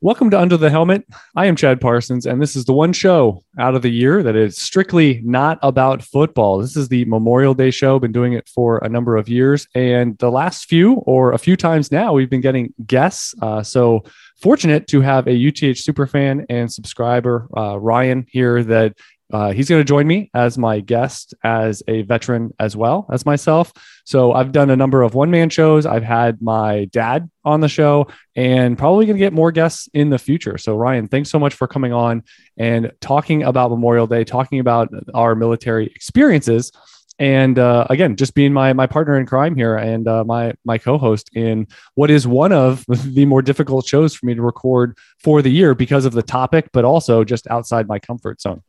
Welcome 0.00 0.30
to 0.30 0.40
Under 0.40 0.56
the 0.56 0.70
Helmet. 0.70 1.06
I 1.34 1.46
am 1.46 1.56
Chad 1.56 1.80
Parsons, 1.80 2.26
and 2.26 2.40
this 2.40 2.56
is 2.56 2.64
the 2.64 2.72
one 2.72 2.92
show 2.92 3.42
out 3.58 3.74
of 3.74 3.82
the 3.82 3.90
year 3.90 4.22
that 4.22 4.36
is 4.36 4.56
strictly 4.56 5.20
not 5.24 5.58
about 5.62 6.02
football. 6.02 6.58
This 6.58 6.76
is 6.76 6.88
the 6.88 7.04
Memorial 7.06 7.54
Day 7.54 7.70
show. 7.70 7.98
Been 7.98 8.12
doing 8.12 8.34
it 8.34 8.48
for 8.48 8.78
a 8.78 8.88
number 8.88 9.16
of 9.16 9.28
years, 9.28 9.66
and 9.74 10.18
the 10.18 10.30
last 10.30 10.66
few, 10.66 10.94
or 11.06 11.32
a 11.32 11.38
few 11.38 11.56
times 11.56 11.90
now, 11.90 12.12
we've 12.12 12.30
been 12.30 12.40
getting 12.40 12.74
guests. 12.86 13.34
Uh, 13.40 13.62
so 13.62 14.04
fortunate 14.40 14.86
to 14.88 15.00
have 15.00 15.26
a 15.26 15.48
UTH 15.48 15.78
superfan 15.78 16.44
and 16.48 16.72
subscriber, 16.72 17.48
uh, 17.56 17.78
Ryan, 17.78 18.26
here 18.28 18.62
that 18.64 18.96
uh, 19.34 19.50
he's 19.50 19.68
going 19.68 19.80
to 19.80 19.84
join 19.84 20.06
me 20.06 20.30
as 20.32 20.56
my 20.56 20.78
guest 20.78 21.34
as 21.42 21.82
a 21.88 22.02
veteran 22.02 22.54
as 22.60 22.76
well 22.76 23.04
as 23.10 23.26
myself. 23.26 23.72
So 24.04 24.32
I've 24.32 24.52
done 24.52 24.70
a 24.70 24.76
number 24.76 25.02
of 25.02 25.16
one 25.16 25.28
man 25.28 25.50
shows. 25.50 25.86
I've 25.86 26.04
had 26.04 26.40
my 26.40 26.84
dad 26.92 27.28
on 27.44 27.58
the 27.58 27.68
show 27.68 28.06
and 28.36 28.78
probably 28.78 29.06
going 29.06 29.16
to 29.16 29.24
get 29.24 29.32
more 29.32 29.50
guests 29.50 29.88
in 29.92 30.10
the 30.10 30.20
future. 30.20 30.56
So, 30.56 30.76
Ryan, 30.76 31.08
thanks 31.08 31.30
so 31.30 31.40
much 31.40 31.54
for 31.54 31.66
coming 31.66 31.92
on 31.92 32.22
and 32.56 32.92
talking 33.00 33.42
about 33.42 33.72
Memorial 33.72 34.06
Day, 34.06 34.22
talking 34.22 34.60
about 34.60 34.88
our 35.14 35.34
military 35.34 35.86
experiences. 35.86 36.70
And 37.18 37.58
uh, 37.58 37.88
again, 37.90 38.14
just 38.14 38.34
being 38.34 38.52
my 38.52 38.72
my 38.72 38.86
partner 38.86 39.18
in 39.18 39.26
crime 39.26 39.56
here 39.56 39.74
and 39.74 40.06
uh, 40.06 40.22
my 40.22 40.52
my 40.64 40.78
co-host 40.78 41.30
in 41.34 41.66
what 41.96 42.08
is 42.08 42.24
one 42.24 42.52
of 42.52 42.84
the 42.88 43.26
more 43.26 43.42
difficult 43.42 43.84
shows 43.84 44.14
for 44.14 44.26
me 44.26 44.34
to 44.34 44.42
record 44.42 44.96
for 45.18 45.42
the 45.42 45.50
year 45.50 45.74
because 45.74 46.04
of 46.04 46.12
the 46.12 46.22
topic, 46.22 46.68
but 46.72 46.84
also 46.84 47.24
just 47.24 47.48
outside 47.48 47.88
my 47.88 47.98
comfort 47.98 48.40
zone. 48.40 48.62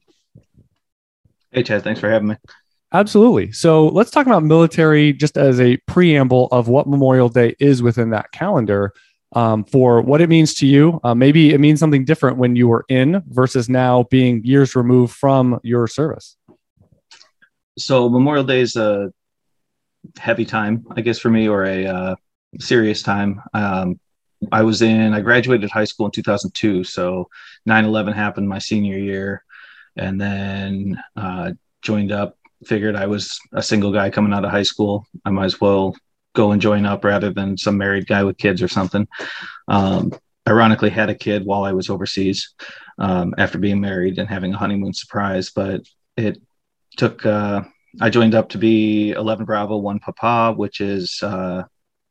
Hey, 1.56 1.64
Chad, 1.64 1.84
thanks 1.86 2.02
for 2.02 2.10
having 2.10 2.28
me. 2.28 2.36
Absolutely. 2.92 3.54
So 3.54 3.88
let's 3.88 4.12
talk 4.12 4.28
about 4.28 4.44
military 4.44 5.14
just 5.14 5.38
as 5.38 5.62
a 5.62 5.78
preamble 5.88 6.50
of 6.52 6.68
what 6.68 6.86
Memorial 6.86 7.30
Day 7.30 7.56
is 7.62 7.82
within 7.82 8.10
that 8.10 8.34
calendar 8.34 8.92
um, 9.36 9.64
for 9.64 10.02
what 10.02 10.20
it 10.20 10.28
means 10.28 10.54
to 10.56 10.68
you. 10.68 11.00
Uh, 11.06 11.16
maybe 11.16 11.54
it 11.54 11.62
means 11.62 11.80
something 11.80 12.04
different 12.04 12.36
when 12.38 12.58
you 12.58 12.68
were 12.68 12.84
in 12.90 13.24
versus 13.28 13.70
now 13.70 14.04
being 14.12 14.44
years 14.44 14.76
removed 14.76 15.16
from 15.16 15.58
your 15.64 15.88
service. 15.88 16.36
So 17.78 18.10
Memorial 18.10 18.44
Day 18.44 18.60
is 18.60 18.76
a 18.76 19.14
heavy 20.18 20.44
time, 20.44 20.86
I 20.92 21.00
guess, 21.00 21.20
for 21.20 21.30
me, 21.30 21.48
or 21.48 21.64
a 21.64 21.86
uh, 21.86 22.16
serious 22.60 23.02
time. 23.02 23.42
Um, 23.54 23.98
I 24.52 24.62
was 24.64 24.82
in, 24.82 25.14
I 25.14 25.22
graduated 25.22 25.72
high 25.72 25.86
school 25.86 26.08
in 26.08 26.12
2002. 26.12 26.84
So 26.84 27.30
9 27.66 27.86
11 27.86 28.12
happened 28.12 28.50
my 28.50 28.60
senior 28.60 28.98
year 28.98 29.42
and 29.98 30.20
then 30.20 31.02
uh, 31.16 31.52
joined 31.82 32.12
up. 32.12 32.38
Figured 32.66 32.96
I 32.96 33.06
was 33.06 33.40
a 33.54 33.62
single 33.62 33.92
guy 33.92 34.10
coming 34.10 34.34
out 34.34 34.46
of 34.46 34.52
high 34.52 34.64
school. 34.64 35.06
I 35.24 35.30
might 35.30 35.46
as 35.46 35.62
well 35.62 35.96
go 36.34 36.52
and 36.52 36.62
join 36.62 36.86
up 36.86 37.04
rather 37.04 37.32
than 37.32 37.58
some 37.58 37.78
married 37.78 38.08
guy 38.08 38.24
with 38.24 38.38
kids 38.38 38.62
or 38.62 38.68
something. 38.68 39.08
Um, 39.68 40.14
ironically, 40.48 40.90
had 40.90 41.10
a 41.10 41.16
kid 41.16 41.46
while 41.46 41.64
I 41.64 41.74
was 41.74 41.90
overseas 41.90 42.54
um, 42.98 43.36
after 43.38 43.58
being 43.58 43.82
married 43.82 44.18
and 44.20 44.30
having 44.30 44.54
a 44.54 44.58
honeymoon 44.58 44.94
surprise, 44.94 45.52
but 45.52 45.82
it 46.18 46.42
took. 46.98 47.26
Uh, 47.26 47.64
I 48.02 48.10
joined 48.10 48.36
up 48.36 48.50
to 48.50 48.58
be 48.58 49.12
11 49.12 49.46
Bravo 49.46 49.78
1 49.78 50.00
Papa, 50.00 50.54
which 50.58 50.82
is 50.82 51.22
uh, 51.24 51.64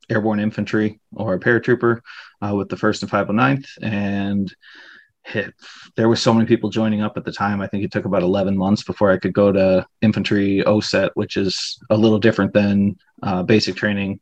airborne 0.09 0.39
infantry 0.39 0.99
or 1.13 1.35
a 1.35 1.39
paratrooper 1.39 2.01
uh, 2.41 2.55
with 2.55 2.69
the 2.69 2.75
1st 2.75 3.03
and 3.03 3.11
509th. 3.11 3.67
And 3.81 4.55
hit. 5.25 5.53
There 5.95 6.07
were 6.07 6.15
so 6.15 6.33
many 6.33 6.45
people 6.45 6.69
joining 6.69 7.01
up 7.01 7.17
at 7.17 7.25
the 7.25 7.31
time. 7.31 7.61
I 7.61 7.67
think 7.67 7.83
it 7.83 7.91
took 7.91 8.05
about 8.05 8.21
11 8.21 8.55
months 8.55 8.83
before 8.83 9.11
i 9.11 9.17
could 9.17 9.33
go 9.33 9.51
to 9.51 9.85
infantry 10.01 10.63
OSUT 10.65 11.09
which 11.15 11.35
is 11.35 11.79
a 11.89 11.97
little 11.97 12.19
different 12.19 12.53
than 12.53 12.97
uh, 13.23 13.43
basic 13.43 13.75
training 13.75 14.19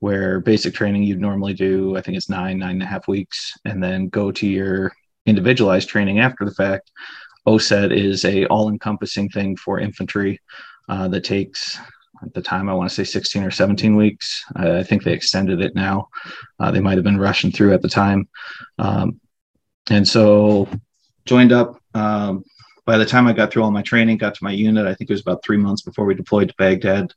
where 0.00 0.40
basic 0.40 0.74
training 0.74 1.04
you'd 1.04 1.20
normally 1.20 1.54
do 1.54 1.96
i 1.96 2.00
think 2.00 2.16
it's 2.16 2.28
nine 2.28 2.58
nine 2.58 2.72
and 2.72 2.82
a 2.82 2.86
half 2.86 3.08
weeks 3.08 3.52
and 3.64 3.82
then 3.82 4.08
go 4.08 4.30
to 4.30 4.46
your 4.46 4.92
individualized 5.26 5.88
training 5.88 6.18
after 6.20 6.44
the 6.44 6.54
fact. 6.54 6.90
OSUT 7.46 7.92
is 7.92 8.24
a 8.24 8.46
all-encompassing 8.46 9.28
thing 9.28 9.56
for 9.56 9.80
infantry 9.80 10.40
uh, 10.88 11.08
that 11.08 11.24
takes 11.24 11.78
at 12.22 12.32
the 12.34 12.42
time 12.42 12.68
i 12.68 12.74
want 12.74 12.88
to 12.88 12.94
say 12.94 13.02
16 13.02 13.42
or 13.42 13.50
17 13.50 13.96
weeks. 13.96 14.44
I 14.54 14.84
think 14.84 15.02
they 15.02 15.12
extended 15.12 15.60
it 15.60 15.74
now. 15.74 16.08
Uh, 16.60 16.70
they 16.70 16.80
might 16.80 16.98
have 16.98 17.04
been 17.04 17.18
rushing 17.18 17.50
through 17.50 17.72
at 17.72 17.82
the 17.82 17.88
time. 17.88 18.28
Um, 18.78 19.20
and 19.90 20.06
so 20.06 20.68
joined 21.24 21.52
up. 21.52 21.80
Um, 21.94 22.44
by 22.84 22.98
the 22.98 23.06
time 23.06 23.26
I 23.26 23.32
got 23.32 23.52
through 23.52 23.62
all 23.62 23.70
my 23.70 23.82
training, 23.82 24.16
got 24.18 24.34
to 24.34 24.44
my 24.44 24.50
unit, 24.50 24.86
I 24.86 24.94
think 24.94 25.08
it 25.08 25.12
was 25.12 25.20
about 25.20 25.44
three 25.44 25.56
months 25.56 25.82
before 25.82 26.04
we 26.04 26.14
deployed 26.14 26.48
to 26.48 26.54
Baghdad, 26.58 27.12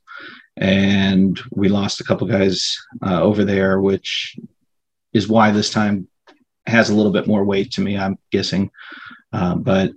and 0.56 1.38
we 1.50 1.68
lost 1.68 2.00
a 2.00 2.04
couple 2.04 2.26
guys 2.26 2.76
uh, 3.04 3.20
over 3.20 3.44
there, 3.44 3.80
which 3.80 4.36
is 5.12 5.28
why 5.28 5.50
this 5.50 5.70
time 5.70 6.08
has 6.66 6.88
a 6.88 6.94
little 6.94 7.12
bit 7.12 7.26
more 7.26 7.44
weight 7.44 7.72
to 7.72 7.80
me. 7.80 7.98
I'm 7.98 8.16
guessing, 8.30 8.70
uh, 9.32 9.56
but 9.56 9.90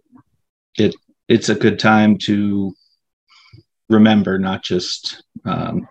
it 0.78 0.96
it's 1.28 1.50
a 1.50 1.56
good 1.56 1.78
time 1.78 2.18
to 2.18 2.74
remember, 3.90 4.40
not 4.40 4.64
just 4.64 5.24
um, 5.46 5.88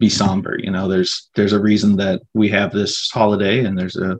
be 0.00 0.08
somber. 0.08 0.56
You 0.58 0.70
know, 0.70 0.88
there's 0.88 1.30
there's 1.36 1.52
a 1.52 1.60
reason 1.60 1.96
that 1.96 2.22
we 2.34 2.48
have 2.48 2.72
this 2.72 3.08
holiday, 3.10 3.64
and 3.64 3.78
there's 3.78 3.96
a 3.96 4.18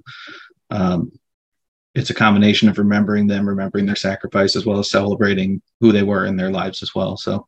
um, 0.71 1.11
it's 1.95 2.11
a 2.11 2.15
combination 2.15 2.69
of 2.69 2.79
remembering 2.79 3.27
them, 3.27 3.49
remembering 3.49 3.87
their 3.87 3.97
sacrifice, 3.97 4.57
as 4.57 4.65
well 4.65 4.79
as 4.79 4.91
celebrating 4.91 5.61
who 5.81 5.93
they 5.93 6.03
were 6.03 6.25
in 6.25 6.37
their 6.37 6.51
lives 6.51 6.83
as 6.83 6.95
well. 6.95 7.17
So, 7.17 7.47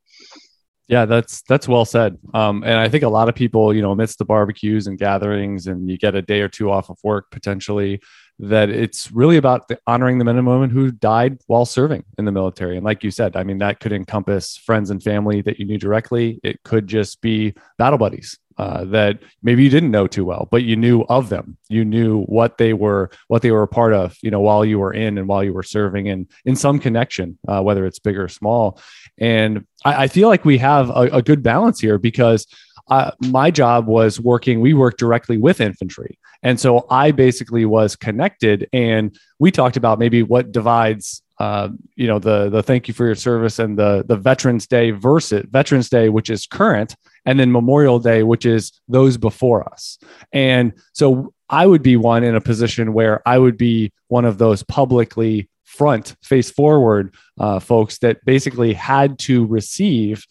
yeah, 0.86 1.06
that's 1.06 1.42
that's 1.48 1.66
well 1.66 1.86
said. 1.86 2.18
Um, 2.34 2.62
and 2.62 2.74
I 2.74 2.88
think 2.90 3.04
a 3.04 3.08
lot 3.08 3.30
of 3.30 3.34
people, 3.34 3.74
you 3.74 3.80
know, 3.80 3.92
amidst 3.92 4.18
the 4.18 4.26
barbecues 4.26 4.86
and 4.86 4.98
gatherings, 4.98 5.66
and 5.66 5.88
you 5.88 5.96
get 5.96 6.14
a 6.14 6.20
day 6.20 6.42
or 6.42 6.48
two 6.48 6.70
off 6.70 6.90
of 6.90 6.98
work 7.02 7.30
potentially, 7.30 8.02
that 8.38 8.68
it's 8.68 9.10
really 9.10 9.38
about 9.38 9.66
the, 9.68 9.78
honoring 9.86 10.18
the 10.18 10.26
men 10.26 10.36
and 10.36 10.46
women 10.46 10.68
who 10.68 10.90
died 10.90 11.38
while 11.46 11.64
serving 11.64 12.04
in 12.18 12.26
the 12.26 12.32
military. 12.32 12.76
And 12.76 12.84
like 12.84 13.02
you 13.02 13.10
said, 13.10 13.34
I 13.34 13.44
mean, 13.44 13.58
that 13.58 13.80
could 13.80 13.92
encompass 13.92 14.58
friends 14.58 14.90
and 14.90 15.02
family 15.02 15.40
that 15.42 15.58
you 15.58 15.64
knew 15.64 15.78
directly. 15.78 16.38
It 16.42 16.62
could 16.64 16.86
just 16.86 17.22
be 17.22 17.54
battle 17.78 17.98
buddies 17.98 18.38
uh, 18.58 18.84
that 18.84 19.18
maybe 19.42 19.64
you 19.64 19.70
didn't 19.70 19.90
know 19.90 20.06
too 20.06 20.24
well, 20.24 20.48
but 20.50 20.62
you 20.62 20.76
knew 20.76 21.02
of 21.08 21.28
them. 21.28 21.56
You 21.68 21.84
knew 21.84 22.22
what 22.24 22.58
they 22.58 22.72
were, 22.72 23.10
what 23.28 23.42
they 23.42 23.50
were 23.50 23.62
a 23.62 23.68
part 23.68 23.92
of, 23.92 24.16
you 24.22 24.30
know, 24.30 24.40
while 24.40 24.64
you 24.64 24.78
were 24.78 24.92
in 24.92 25.18
and 25.18 25.26
while 25.26 25.42
you 25.42 25.52
were 25.52 25.62
serving, 25.62 26.08
and 26.08 26.30
in 26.44 26.56
some 26.56 26.78
connection, 26.78 27.38
uh, 27.48 27.62
whether 27.62 27.84
it's 27.84 27.98
big 27.98 28.18
or 28.18 28.28
small. 28.28 28.80
And 29.18 29.66
I, 29.84 30.04
I 30.04 30.08
feel 30.08 30.28
like 30.28 30.44
we 30.44 30.58
have 30.58 30.90
a, 30.90 31.08
a 31.12 31.22
good 31.22 31.42
balance 31.42 31.80
here 31.80 31.98
because 31.98 32.46
uh, 32.88 33.10
my 33.20 33.50
job 33.50 33.86
was 33.86 34.20
working. 34.20 34.60
We 34.60 34.74
worked 34.74 34.98
directly 34.98 35.38
with 35.38 35.60
infantry, 35.60 36.18
and 36.42 36.60
so 36.60 36.86
I 36.90 37.10
basically 37.10 37.64
was 37.64 37.96
connected. 37.96 38.68
And 38.72 39.18
we 39.38 39.50
talked 39.50 39.76
about 39.76 39.98
maybe 39.98 40.22
what 40.22 40.52
divides 40.52 41.22
uh, 41.38 41.68
you 41.96 42.06
know 42.06 42.18
the 42.18 42.48
the 42.50 42.62
thank 42.62 42.86
you 42.86 42.94
for 42.94 43.06
your 43.06 43.14
service 43.14 43.58
and 43.58 43.78
the 43.78 44.04
the 44.06 44.16
Veterans 44.16 44.66
Day 44.66 44.90
versus 44.90 45.44
Veterans 45.50 45.88
Day, 45.88 46.08
which 46.08 46.30
is 46.30 46.46
current, 46.46 46.94
and 47.26 47.38
then 47.38 47.52
Memorial 47.52 47.98
Day, 47.98 48.22
which 48.22 48.46
is 48.46 48.72
those 48.88 49.16
before 49.16 49.66
us. 49.68 49.98
And 50.32 50.72
so 50.92 51.32
I 51.48 51.66
would 51.66 51.82
be 51.82 51.96
one 51.96 52.24
in 52.24 52.34
a 52.34 52.40
position 52.40 52.92
where 52.92 53.26
I 53.26 53.38
would 53.38 53.56
be 53.56 53.92
one 54.08 54.24
of 54.24 54.38
those 54.38 54.62
publicly 54.62 55.48
front 55.64 56.16
face 56.22 56.50
forward 56.50 57.14
uh, 57.38 57.58
folks 57.58 57.98
that 57.98 58.24
basically 58.24 58.72
had 58.72 59.18
to 59.18 59.44
receive 59.46 60.24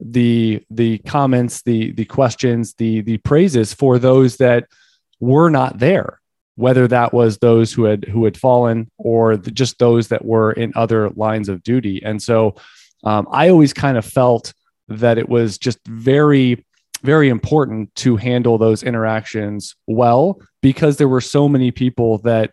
the 0.00 0.62
the 0.70 0.98
comments 0.98 1.62
the 1.62 1.92
the 1.92 2.06
questions 2.06 2.74
the 2.74 3.02
the 3.02 3.18
praises 3.18 3.74
for 3.74 3.98
those 3.98 4.38
that 4.38 4.66
were 5.20 5.50
not 5.50 5.78
there 5.78 6.20
whether 6.56 6.88
that 6.88 7.12
was 7.12 7.38
those 7.38 7.72
who 7.72 7.84
had 7.84 8.04
who 8.04 8.24
had 8.24 8.36
fallen 8.36 8.90
or 8.96 9.36
the, 9.36 9.50
just 9.50 9.78
those 9.78 10.08
that 10.08 10.24
were 10.24 10.52
in 10.52 10.72
other 10.74 11.10
lines 11.10 11.50
of 11.50 11.62
duty 11.62 12.02
and 12.02 12.22
so 12.22 12.54
um, 13.04 13.28
i 13.30 13.50
always 13.50 13.74
kind 13.74 13.98
of 13.98 14.04
felt 14.04 14.54
that 14.90 15.18
it 15.18 15.28
was 15.28 15.58
just 15.58 15.78
very 15.86 16.64
very 17.02 17.30
important 17.30 17.94
to 17.94 18.16
handle 18.16 18.58
those 18.58 18.82
interactions 18.82 19.74
well 19.86 20.38
because 20.60 20.98
there 20.98 21.08
were 21.08 21.20
so 21.20 21.48
many 21.48 21.70
people 21.70 22.18
that 22.18 22.52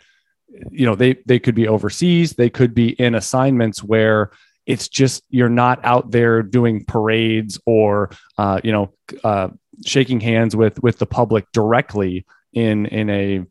you 0.72 0.86
know 0.86 0.96
they 0.96 1.16
they 1.26 1.40
could 1.40 1.56
be 1.56 1.68
overseas 1.68 2.34
they 2.34 2.50
could 2.50 2.74
be 2.74 2.90
in 2.90 3.16
assignments 3.16 3.84
where 3.84 4.32
it's 4.68 4.90
just 4.90 5.24
you're 5.30 5.50
not 5.50 5.84
out 5.84 6.12
there 6.12 6.44
doing 6.44 6.84
parades 6.86 7.60
or 7.66 8.12
uh, 8.38 8.60
you 8.64 8.72
know 8.72 8.94
uh, 9.24 9.48
shaking 9.86 10.20
hands 10.20 10.56
with 10.56 10.82
with 10.84 11.00
the 11.00 11.06
public 11.06 11.46
directly 11.54 12.26
in 12.54 12.86
in 12.88 13.10
a 13.10 13.46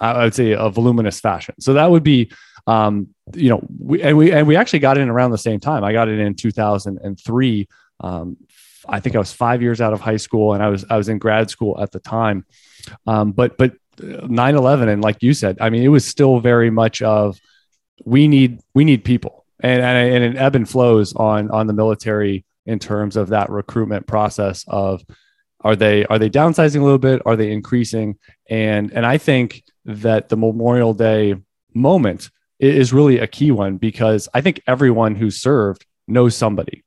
I 0.00 0.24
would 0.24 0.34
say 0.34 0.52
a 0.52 0.68
voluminous 0.68 1.18
fashion. 1.18 1.56
So 1.58 1.72
that 1.72 1.90
would 1.90 2.04
be 2.04 2.30
um, 2.66 3.08
you 3.34 3.48
know 3.48 3.66
we 3.78 4.02
and 4.02 4.16
we 4.16 4.30
and 4.30 4.46
we 4.46 4.56
actually 4.56 4.80
got 4.80 4.98
in 4.98 5.08
around 5.08 5.30
the 5.30 5.38
same 5.38 5.58
time. 5.58 5.82
I 5.84 5.92
got 5.92 6.08
it 6.08 6.18
in 6.18 6.34
2003 6.34 7.68
um, 8.00 8.36
I 8.88 9.00
think 9.00 9.16
I 9.16 9.18
was 9.18 9.32
five 9.32 9.62
years 9.62 9.80
out 9.80 9.92
of 9.92 10.00
high 10.00 10.16
school 10.16 10.54
and 10.54 10.62
I 10.62 10.68
was 10.68 10.84
I 10.88 10.96
was 10.96 11.08
in 11.08 11.18
grad 11.18 11.50
school 11.50 11.80
at 11.80 11.92
the 11.92 12.00
time. 12.00 12.46
Um, 13.06 13.32
but 13.32 13.58
but 13.58 13.74
9/11 13.98 14.88
and 14.88 15.02
like 15.02 15.22
you 15.22 15.34
said, 15.34 15.58
I 15.60 15.70
mean, 15.70 15.82
it 15.82 15.88
was 15.88 16.04
still 16.04 16.40
very 16.40 16.70
much 16.70 17.02
of 17.02 17.38
we 18.04 18.28
need 18.28 18.60
we 18.74 18.84
need 18.84 19.04
people. 19.04 19.44
And 19.60 19.82
and, 19.82 20.14
and 20.14 20.36
it 20.36 20.40
ebb 20.40 20.54
and 20.54 20.68
flows 20.68 21.14
on 21.14 21.50
on 21.50 21.66
the 21.66 21.72
military 21.72 22.44
in 22.66 22.78
terms 22.78 23.16
of 23.16 23.28
that 23.30 23.50
recruitment 23.50 24.06
process 24.06 24.64
of 24.68 25.02
are 25.60 25.74
they 25.74 26.04
are 26.06 26.18
they 26.18 26.30
downsizing 26.30 26.80
a 26.80 26.84
little 26.84 26.98
bit? 26.98 27.22
Are 27.26 27.36
they 27.36 27.50
increasing? 27.50 28.18
And 28.48 28.92
and 28.92 29.04
i 29.04 29.18
think 29.18 29.64
that 29.84 30.28
the 30.28 30.36
Memorial 30.36 30.94
Day 30.94 31.34
moment 31.74 32.30
is 32.58 32.92
really 32.92 33.18
a 33.18 33.26
key 33.26 33.50
one 33.50 33.76
because 33.76 34.28
I 34.34 34.40
think 34.40 34.60
everyone 34.66 35.14
who 35.14 35.30
served 35.30 35.86
knows 36.06 36.36
somebody, 36.36 36.84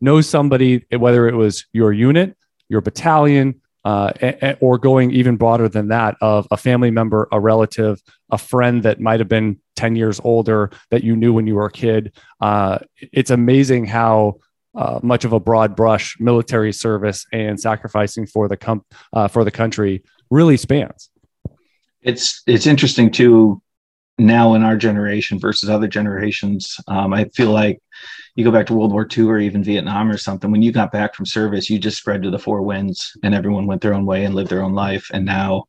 knows 0.00 0.28
somebody, 0.28 0.84
whether 0.96 1.28
it 1.28 1.34
was 1.34 1.66
your 1.72 1.92
unit, 1.92 2.36
your 2.68 2.80
battalion, 2.80 3.60
uh, 3.84 4.54
or 4.60 4.76
going 4.76 5.10
even 5.12 5.36
broader 5.36 5.68
than 5.68 5.88
that 5.88 6.16
of 6.20 6.46
a 6.50 6.56
family 6.56 6.90
member, 6.90 7.28
a 7.32 7.40
relative, 7.40 8.00
a 8.30 8.38
friend 8.38 8.82
that 8.82 9.00
might 9.00 9.20
have 9.20 9.28
been 9.28 9.58
10 9.76 9.96
years 9.96 10.20
older 10.24 10.70
that 10.90 11.04
you 11.04 11.16
knew 11.16 11.32
when 11.32 11.46
you 11.46 11.54
were 11.54 11.66
a 11.66 11.72
kid. 11.72 12.12
Uh, 12.40 12.78
it's 13.00 13.30
amazing 13.30 13.86
how 13.86 14.34
uh, 14.74 15.00
much 15.02 15.24
of 15.24 15.32
a 15.32 15.40
broad 15.40 15.74
brush 15.74 16.16
military 16.20 16.72
service 16.72 17.24
and 17.32 17.58
sacrificing 17.58 18.26
for 18.26 18.48
the 18.48 18.56
com- 18.56 18.84
uh, 19.12 19.28
for 19.28 19.44
the 19.44 19.50
country 19.50 20.04
really 20.30 20.56
spans. 20.56 21.10
It's 22.02 22.42
it's 22.46 22.66
interesting 22.66 23.10
too 23.10 23.62
now 24.18 24.54
in 24.54 24.62
our 24.62 24.76
generation 24.76 25.38
versus 25.38 25.70
other 25.70 25.88
generations. 25.88 26.76
Um, 26.88 27.12
I 27.12 27.24
feel 27.26 27.50
like 27.50 27.80
you 28.38 28.44
go 28.44 28.52
back 28.52 28.66
to 28.66 28.74
World 28.74 28.92
War 28.92 29.04
II 29.04 29.24
or 29.24 29.38
even 29.40 29.64
Vietnam 29.64 30.08
or 30.08 30.16
something. 30.16 30.52
When 30.52 30.62
you 30.62 30.70
got 30.70 30.92
back 30.92 31.12
from 31.12 31.26
service, 31.26 31.68
you 31.68 31.76
just 31.76 31.98
spread 31.98 32.22
to 32.22 32.30
the 32.30 32.38
four 32.38 32.62
winds, 32.62 33.16
and 33.24 33.34
everyone 33.34 33.66
went 33.66 33.82
their 33.82 33.94
own 33.94 34.06
way 34.06 34.24
and 34.24 34.32
lived 34.32 34.48
their 34.48 34.62
own 34.62 34.74
life. 34.74 35.10
And 35.12 35.24
now, 35.24 35.64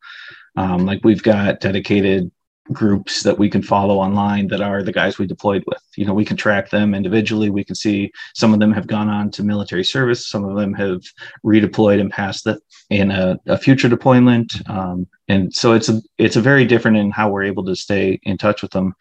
um, 0.55 0.85
like 0.85 0.99
we've 1.03 1.23
got 1.23 1.61
dedicated 1.61 2.29
groups 2.71 3.23
that 3.23 3.39
we 3.39 3.49
can 3.49 3.63
follow 3.63 3.97
online 3.97 4.49
that 4.49 4.61
are 4.61 4.83
the 4.83 4.91
guys 4.91 5.17
we 5.17 5.25
deployed 5.25 5.63
with. 5.65 5.81
You 5.95 6.05
know, 6.05 6.13
we 6.13 6.23
can 6.23 6.37
track 6.37 6.69
them 6.69 6.93
individually. 6.93 7.49
We 7.49 7.63
can 7.63 7.73
see 7.73 8.11
some 8.35 8.53
of 8.53 8.59
them 8.59 8.71
have 8.73 8.85
gone 8.85 9.09
on 9.09 9.31
to 9.31 9.43
military 9.43 9.83
service. 9.83 10.27
Some 10.27 10.45
of 10.45 10.55
them 10.55 10.75
have 10.75 11.01
redeployed 11.43 11.99
and 11.99 12.11
passed 12.11 12.47
in 12.91 13.09
a, 13.09 13.39
a 13.47 13.57
future 13.57 13.89
deployment. 13.89 14.53
Um, 14.69 15.07
and 15.27 15.51
so 15.51 15.73
it's 15.73 15.89
a 15.89 16.03
it's 16.19 16.35
a 16.35 16.41
very 16.41 16.65
different 16.65 16.97
in 16.97 17.09
how 17.09 17.31
we're 17.31 17.45
able 17.45 17.65
to 17.65 17.75
stay 17.75 18.19
in 18.21 18.37
touch 18.37 18.61
with 18.61 18.69
them. 18.69 18.93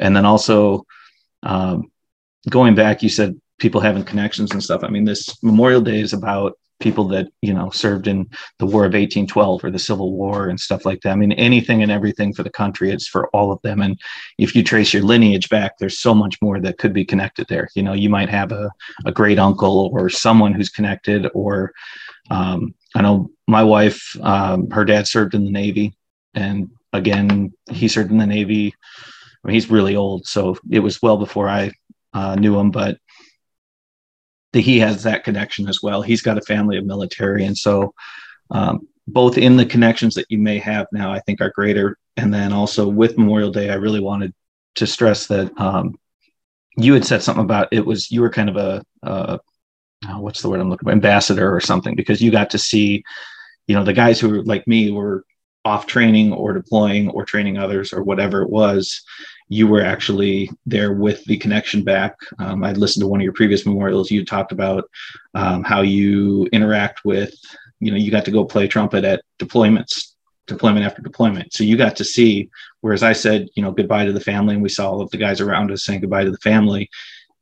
And 0.00 0.16
then 0.16 0.24
also 0.24 0.86
um, 1.44 1.91
going 2.48 2.74
back, 2.74 3.02
you 3.02 3.08
said 3.08 3.40
people 3.58 3.80
having 3.80 4.04
connections 4.04 4.50
and 4.50 4.62
stuff. 4.62 4.82
I 4.82 4.88
mean, 4.88 5.04
this 5.04 5.36
Memorial 5.42 5.80
Day 5.80 6.00
is 6.00 6.12
about 6.12 6.58
people 6.82 7.06
that 7.06 7.28
you 7.40 7.54
know 7.54 7.70
served 7.70 8.08
in 8.08 8.28
the 8.58 8.66
war 8.66 8.82
of 8.82 8.92
1812 8.92 9.64
or 9.64 9.70
the 9.70 9.78
civil 9.78 10.12
war 10.12 10.48
and 10.48 10.60
stuff 10.60 10.84
like 10.84 11.00
that. 11.00 11.12
I 11.12 11.14
mean 11.14 11.32
anything 11.32 11.82
and 11.82 11.92
everything 11.92 12.34
for 12.34 12.42
the 12.42 12.50
country 12.50 12.90
it's 12.90 13.06
for 13.06 13.28
all 13.28 13.52
of 13.52 13.62
them. 13.62 13.80
And 13.80 13.98
if 14.36 14.54
you 14.54 14.62
trace 14.62 14.92
your 14.92 15.04
lineage 15.04 15.48
back 15.48 15.78
there's 15.78 15.98
so 15.98 16.12
much 16.12 16.36
more 16.42 16.60
that 16.60 16.78
could 16.78 16.92
be 16.92 17.04
connected 17.04 17.46
there. 17.48 17.68
You 17.74 17.84
know 17.84 17.92
you 17.92 18.10
might 18.10 18.28
have 18.28 18.52
a, 18.52 18.70
a 19.06 19.12
great 19.12 19.38
uncle 19.38 19.90
or 19.94 20.10
someone 20.10 20.52
who's 20.52 20.68
connected 20.68 21.28
or 21.34 21.72
um, 22.30 22.74
i 22.94 23.02
know 23.02 23.30
my 23.46 23.62
wife 23.62 24.16
um, 24.22 24.68
her 24.70 24.84
dad 24.84 25.06
served 25.06 25.34
in 25.34 25.44
the 25.44 25.50
navy. 25.50 25.94
And 26.34 26.68
again 26.92 27.52
he 27.70 27.86
served 27.88 28.10
in 28.10 28.18
the 28.18 28.26
navy. 28.26 28.74
I 29.44 29.48
mean, 29.48 29.54
he's 29.54 29.70
really 29.70 29.96
old. 29.96 30.26
So 30.26 30.56
it 30.70 30.80
was 30.80 31.00
well 31.00 31.16
before 31.16 31.48
i 31.48 31.72
uh, 32.14 32.34
knew 32.34 32.58
him 32.58 32.70
but 32.70 32.98
he 34.52 34.78
has 34.80 35.02
that 35.02 35.24
connection 35.24 35.66
as 35.66 35.82
well. 35.82 36.02
He's 36.02 36.20
got 36.20 36.36
a 36.36 36.42
family 36.42 36.76
of 36.76 36.84
military, 36.84 37.44
and 37.44 37.56
so 37.56 37.94
um, 38.50 38.86
both 39.06 39.38
in 39.38 39.56
the 39.56 39.64
connections 39.64 40.14
that 40.14 40.26
you 40.28 40.38
may 40.38 40.58
have 40.58 40.86
now, 40.92 41.10
I 41.10 41.20
think 41.20 41.40
are 41.40 41.52
greater, 41.54 41.96
and 42.16 42.32
then 42.32 42.52
also 42.52 42.86
with 42.86 43.16
Memorial 43.16 43.50
Day, 43.50 43.70
I 43.70 43.74
really 43.74 44.00
wanted 44.00 44.34
to 44.74 44.86
stress 44.86 45.26
that 45.28 45.58
um, 45.58 45.98
you 46.76 46.94
had 46.94 47.04
said 47.04 47.22
something 47.22 47.44
about 47.44 47.68
it 47.72 47.84
was 47.84 48.10
you 48.10 48.20
were 48.20 48.30
kind 48.30 48.48
of 48.48 48.56
a 48.56 48.82
uh, 49.02 49.38
what's 50.16 50.42
the 50.42 50.48
word 50.48 50.60
I'm 50.60 50.70
looking 50.70 50.86
for? 50.86 50.92
Ambassador 50.92 51.54
or 51.54 51.60
something 51.60 51.94
because 51.94 52.20
you 52.20 52.30
got 52.30 52.50
to 52.50 52.58
see 52.58 53.02
you 53.66 53.74
know 53.76 53.84
the 53.84 53.92
guys 53.92 54.20
who 54.20 54.28
were 54.28 54.42
like 54.42 54.66
me 54.66 54.90
were 54.90 55.24
off 55.64 55.86
training 55.86 56.32
or 56.32 56.52
deploying 56.52 57.08
or 57.10 57.24
training 57.24 57.56
others 57.56 57.92
or 57.92 58.02
whatever 58.02 58.42
it 58.42 58.50
was 58.50 59.02
you 59.52 59.66
were 59.66 59.84
actually 59.84 60.48
there 60.64 60.94
with 60.94 61.22
the 61.26 61.36
connection 61.36 61.84
back. 61.84 62.16
Um, 62.38 62.64
I'd 62.64 62.78
listened 62.78 63.02
to 63.02 63.06
one 63.06 63.20
of 63.20 63.24
your 63.24 63.34
previous 63.34 63.66
memorials. 63.66 64.10
You 64.10 64.24
talked 64.24 64.50
about 64.50 64.84
um, 65.34 65.62
how 65.62 65.82
you 65.82 66.48
interact 66.52 67.04
with, 67.04 67.34
you 67.78 67.90
know, 67.90 67.98
you 67.98 68.10
got 68.10 68.24
to 68.24 68.30
go 68.30 68.46
play 68.46 68.66
trumpet 68.66 69.04
at 69.04 69.22
deployments, 69.38 70.14
deployment 70.46 70.86
after 70.86 71.02
deployment. 71.02 71.52
So 71.52 71.64
you 71.64 71.76
got 71.76 71.96
to 71.96 72.04
see, 72.04 72.48
whereas 72.80 73.02
I 73.02 73.12
said, 73.12 73.48
you 73.54 73.62
know, 73.62 73.72
goodbye 73.72 74.06
to 74.06 74.12
the 74.14 74.20
family, 74.20 74.54
and 74.54 74.62
we 74.62 74.70
saw 74.70 74.90
all 74.90 75.02
of 75.02 75.10
the 75.10 75.18
guys 75.18 75.38
around 75.42 75.70
us 75.70 75.84
saying 75.84 76.00
goodbye 76.00 76.24
to 76.24 76.30
the 76.30 76.38
family. 76.38 76.88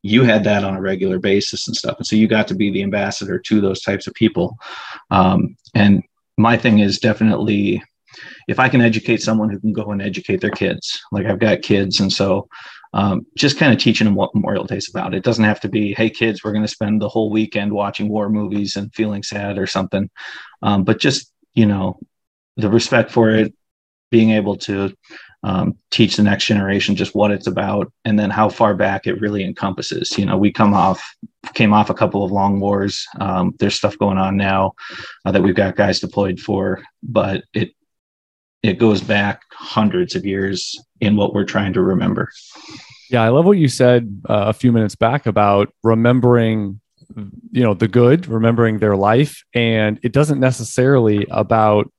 You 0.03 0.25
had 0.25 0.43
that 0.45 0.65
on 0.65 0.75
a 0.75 0.81
regular 0.81 1.21
basis 1.21 1.69
and 1.69 1.77
stuff. 1.77 1.99
And 1.99 2.07
so 2.09 2.17
you 2.17 2.27
got 2.27 2.49
to 2.49 2.57
be 2.57 2.73
the 2.73 2.83
ambassador 2.83 3.39
to 3.39 3.61
those 3.61 3.83
types 3.83 4.09
of 4.09 4.15
people. 4.15 4.59
Um, 5.13 5.57
and 5.77 6.03
my 6.37 6.57
thing 6.57 6.81
is 6.81 6.99
definitely 6.99 7.85
if 8.49 8.59
I 8.59 8.69
can 8.69 8.81
educate 8.81 9.23
someone 9.23 9.51
who 9.51 9.61
can 9.61 9.73
go 9.73 9.91
and 9.91 10.03
educate 10.03 10.41
their 10.41 10.51
kids, 10.51 11.01
like 11.13 11.27
I've 11.27 11.39
got 11.39 11.63
kids, 11.63 12.01
and 12.01 12.13
so 12.13 12.49
um, 12.93 13.27
just 13.37 13.59
kind 13.59 13.73
of 13.73 13.79
teaching 13.79 14.05
them 14.05 14.15
what 14.15 14.35
Memorial 14.35 14.65
Day 14.65 14.77
is 14.77 14.89
about. 14.89 15.15
It 15.15 15.23
doesn't 15.23 15.45
have 15.45 15.61
to 15.61 15.69
be, 15.69 15.95
hey, 15.95 16.11
kids, 16.11 16.43
we're 16.43 16.53
going 16.53 16.65
to 16.65 16.69
spend 16.69 17.01
the 17.01 17.09
whole 17.09 17.31
weekend 17.31 17.73
watching 17.73 18.09
war 18.09 18.29
movies 18.29 18.77
and 18.77 18.93
feeling 18.95 19.23
sad 19.23 19.59
or 19.59 19.67
something, 19.67 20.11
um, 20.63 20.85
but 20.85 20.99
just 20.99 21.33
you 21.55 21.67
know 21.67 21.99
the 22.57 22.71
respect 22.71 23.11
for 23.11 23.31
it, 23.31 23.55
being 24.11 24.31
able 24.31 24.57
to 24.57 24.93
um, 25.43 25.75
teach 25.91 26.17
the 26.17 26.23
next 26.23 26.45
generation 26.45 26.97
just 26.97 27.15
what 27.15 27.31
it's 27.31 27.47
about 27.47 27.91
and 28.05 28.19
then 28.19 28.29
how 28.29 28.49
far 28.49 28.75
back 28.75 29.07
it 29.07 29.21
really 29.21 29.45
encompasses. 29.45 30.19
You 30.19 30.27
know 30.27 30.37
we 30.37 30.53
come 30.53 30.75
off 30.75 31.03
came 31.55 31.73
off 31.73 31.91
a 31.91 31.95
couple 31.95 32.23
of 32.25 32.31
long 32.31 32.61
wars. 32.61 33.07
Um, 33.19 33.55
there's 33.59 33.75
stuff 33.75 33.97
going 33.99 34.19
on 34.19 34.37
now 34.37 34.73
uh, 35.25 35.33
that 35.33 35.43
we've 35.43 35.55
got 35.55 35.77
guys 35.77 36.01
deployed 36.01 36.39
for 36.39 36.83
but 37.03 37.45
it 37.55 37.73
it 38.63 38.79
goes 38.79 39.01
back 39.01 39.43
hundreds 39.53 40.15
of 40.15 40.25
years 40.25 40.79
in 41.01 41.17
what 41.17 41.35
we're 41.35 41.45
trying 41.45 41.73
to 41.73 41.83
remember. 41.83 42.31
Yeah, 43.11 43.23
I 43.23 43.29
love 43.29 43.45
what 43.45 43.59
you 43.59 43.69
said 43.69 44.23
uh, 44.29 44.45
a 44.49 44.53
few 44.53 44.71
minutes 44.73 44.95
back 44.95 45.27
about 45.27 45.73
remembering 45.83 46.81
you 47.51 47.63
know 47.63 47.75
the 47.75 47.89
good 47.89 48.29
remembering 48.29 48.79
their 48.79 48.97
life 48.97 49.43
and 49.53 49.99
it 50.05 50.13
doesn't 50.13 50.39
necessarily 50.39 51.27
about 51.31 51.91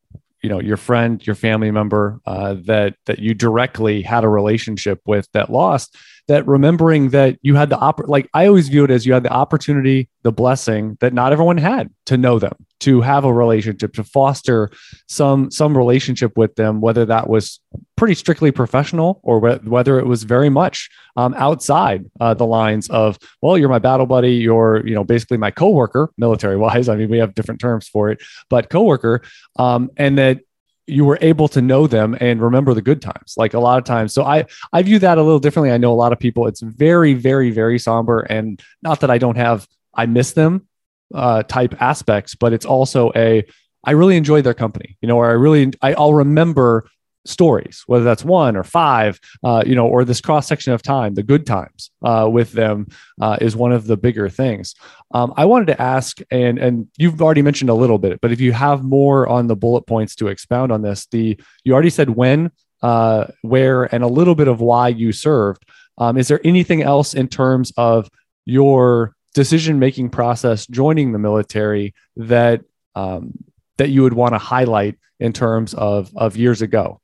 you 0.42 0.50
know 0.50 0.60
your 0.60 0.78
friend 0.78 1.26
your 1.28 1.36
family 1.36 1.72
member 1.72 2.20
uh, 2.26 2.56
that 2.66 2.96
that 3.06 3.20
you 3.20 3.34
directly 3.34 4.02
had 4.02 4.24
a 4.24 4.30
relationship 4.30 5.02
with 5.06 5.28
that 5.34 5.52
lost 5.52 5.98
that 6.32 6.48
remembering 6.48 7.10
that 7.10 7.38
you 7.42 7.56
had 7.56 7.70
the 7.70 7.76
oppor- 7.76 8.08
like 8.08 8.30
I 8.34 8.48
always 8.48 8.70
view 8.70 8.86
it 8.86 8.90
as 8.90 9.06
you 9.06 9.12
had 9.12 9.24
the 9.24 9.34
opportunity, 9.34 10.08
the 10.22 10.32
blessing 10.32 10.98
that 11.02 11.14
not 11.14 11.34
everyone 11.34 11.58
had 11.58 11.90
to 12.06 12.16
know 12.16 12.40
them, 12.40 12.54
to 12.80 13.02
have 13.02 13.26
a 13.26 13.34
relationship, 13.34 13.92
to 13.96 14.04
foster 14.06 14.72
some 15.10 15.52
some 15.52 15.78
relationship 15.78 16.38
with 16.38 16.56
them, 16.56 16.80
whether 16.80 17.04
that 17.04 17.28
was 17.28 17.60
pretty 17.98 18.16
strictly 18.16 18.50
professional 18.50 19.20
or 19.24 19.40
whether 19.40 20.00
it 20.00 20.06
was 20.06 20.24
very 20.24 20.48
much 20.50 20.90
um, 21.18 21.34
outside 21.34 22.06
uh, 22.22 22.34
the 22.34 22.46
lines 22.46 22.90
of, 22.90 23.20
well, 23.42 23.58
you're 23.58 23.68
my 23.68 23.78
battle 23.78 24.06
buddy, 24.06 24.36
you're 24.36 24.88
you 24.88 24.96
know 24.96 25.04
basically 25.04 25.36
my 25.36 25.52
coworker, 25.52 26.14
military 26.18 26.56
wise. 26.56 26.88
I 26.94 26.96
mean, 26.96 27.10
we 27.10 27.18
have 27.18 27.36
different 27.36 27.60
terms 27.60 27.90
for 27.90 28.10
it, 28.10 28.22
but 28.50 28.70
coworker, 28.70 29.22
um, 29.58 29.90
and 29.98 30.18
that 30.18 30.40
you 30.88 31.06
were 31.06 31.18
able 31.22 31.48
to 31.48 31.62
know 31.62 31.88
them 31.88 32.18
and 32.20 32.42
remember 32.42 32.74
the 32.74 32.82
good 32.82 33.02
times 33.02 33.36
like 33.38 33.54
a 33.54 33.60
lot 33.60 33.78
of 33.78 33.84
times. 33.84 34.14
So 34.14 34.24
i 34.24 34.46
i 34.74 34.82
view 34.82 35.00
that 35.00 35.18
a 35.18 35.24
little 35.24 35.40
differently. 35.40 35.72
I 35.72 35.78
know 35.78 35.94
a 35.94 35.96
lot 35.96 36.14
of 36.14 36.20
people 36.20 36.48
it's 36.48 36.62
very 36.62 37.14
very 37.14 37.52
very 37.52 37.80
somber 37.80 38.22
and 38.22 38.62
not 38.82 39.00
that 39.02 39.10
i 39.10 39.18
don't 39.18 39.38
have 39.38 39.68
i 39.94 40.06
miss 40.06 40.34
them 40.34 40.68
uh, 41.14 41.44
type 41.44 41.80
aspects 41.82 42.36
but 42.36 42.54
it's 42.54 42.66
also 42.66 43.12
a 43.16 43.46
i 43.84 43.92
really 43.92 44.16
enjoy 44.16 44.42
their 44.42 44.54
company 44.54 44.98
you 45.02 45.08
know 45.08 45.18
or 45.18 45.30
i 45.30 45.34
really 45.34 45.72
i'll 45.82 46.14
remember 46.14 46.88
stories, 47.26 47.84
whether 47.88 48.04
that's 48.04 48.24
one 48.24 48.56
or 48.56 48.64
five, 48.64 49.20
uh, 49.44 49.64
you 49.66 49.76
know, 49.76 49.88
or 49.88 50.04
this 50.04 50.22
cross 50.22 50.48
section 50.48 50.74
of 50.74 50.82
time, 50.82 51.14
the 51.14 51.24
good 51.24 51.46
times 51.46 51.92
uh, 52.04 52.28
with 52.32 52.52
them 52.54 52.88
uh, 53.22 53.38
is 53.42 53.56
one 53.56 53.72
of 53.72 53.88
the 53.88 53.98
bigger 53.98 54.30
things. 54.30 54.76
Um, 55.14 55.34
I 55.38 55.46
wanted 55.46 55.68
to 55.68 55.82
ask, 55.82 56.20
and 56.32 56.58
and 56.58 56.88
you've 56.98 57.22
already 57.22 57.42
mentioned 57.42 57.70
a 57.70 57.76
little 57.76 57.98
bit, 57.98 58.22
but 58.22 58.32
if 58.32 58.40
you 58.40 58.52
have 58.54 58.84
more 58.84 59.28
on 59.28 59.48
the 59.48 59.56
bullet 59.56 59.84
points 59.84 60.16
to 60.16 60.28
expound 60.28 60.72
on 60.72 60.82
this, 60.82 61.06
the 61.08 61.40
you 61.64 61.74
already 61.74 61.90
said 61.90 62.10
when, 62.10 62.52
uh, 62.82 63.28
where, 63.42 63.84
and 63.94 64.04
a 64.04 64.08
little 64.08 64.36
bit 64.36 64.48
of 64.48 64.62
why 64.62 64.88
you 64.88 65.12
served. 65.12 65.66
Um, 65.98 66.18
is 66.18 66.28
there 66.28 66.42
anything 66.44 66.82
else 66.82 67.14
in 67.14 67.28
terms 67.28 67.72
of 67.78 68.10
your 68.46 69.16
decision 69.34 69.80
making 69.80 70.10
process 70.10 70.66
joining 70.68 71.12
the 71.12 71.20
military 71.20 71.94
that 72.16 72.62
um, 72.96 73.32
that 73.78 73.90
you 73.90 74.04
would 74.04 74.14
want 74.14 74.34
to 74.34 74.40
highlight 74.40 74.98
in 75.20 75.34
terms 75.34 75.74
of 75.74 76.12
of 76.16 76.38
years 76.38 76.62
ago? 76.62 77.01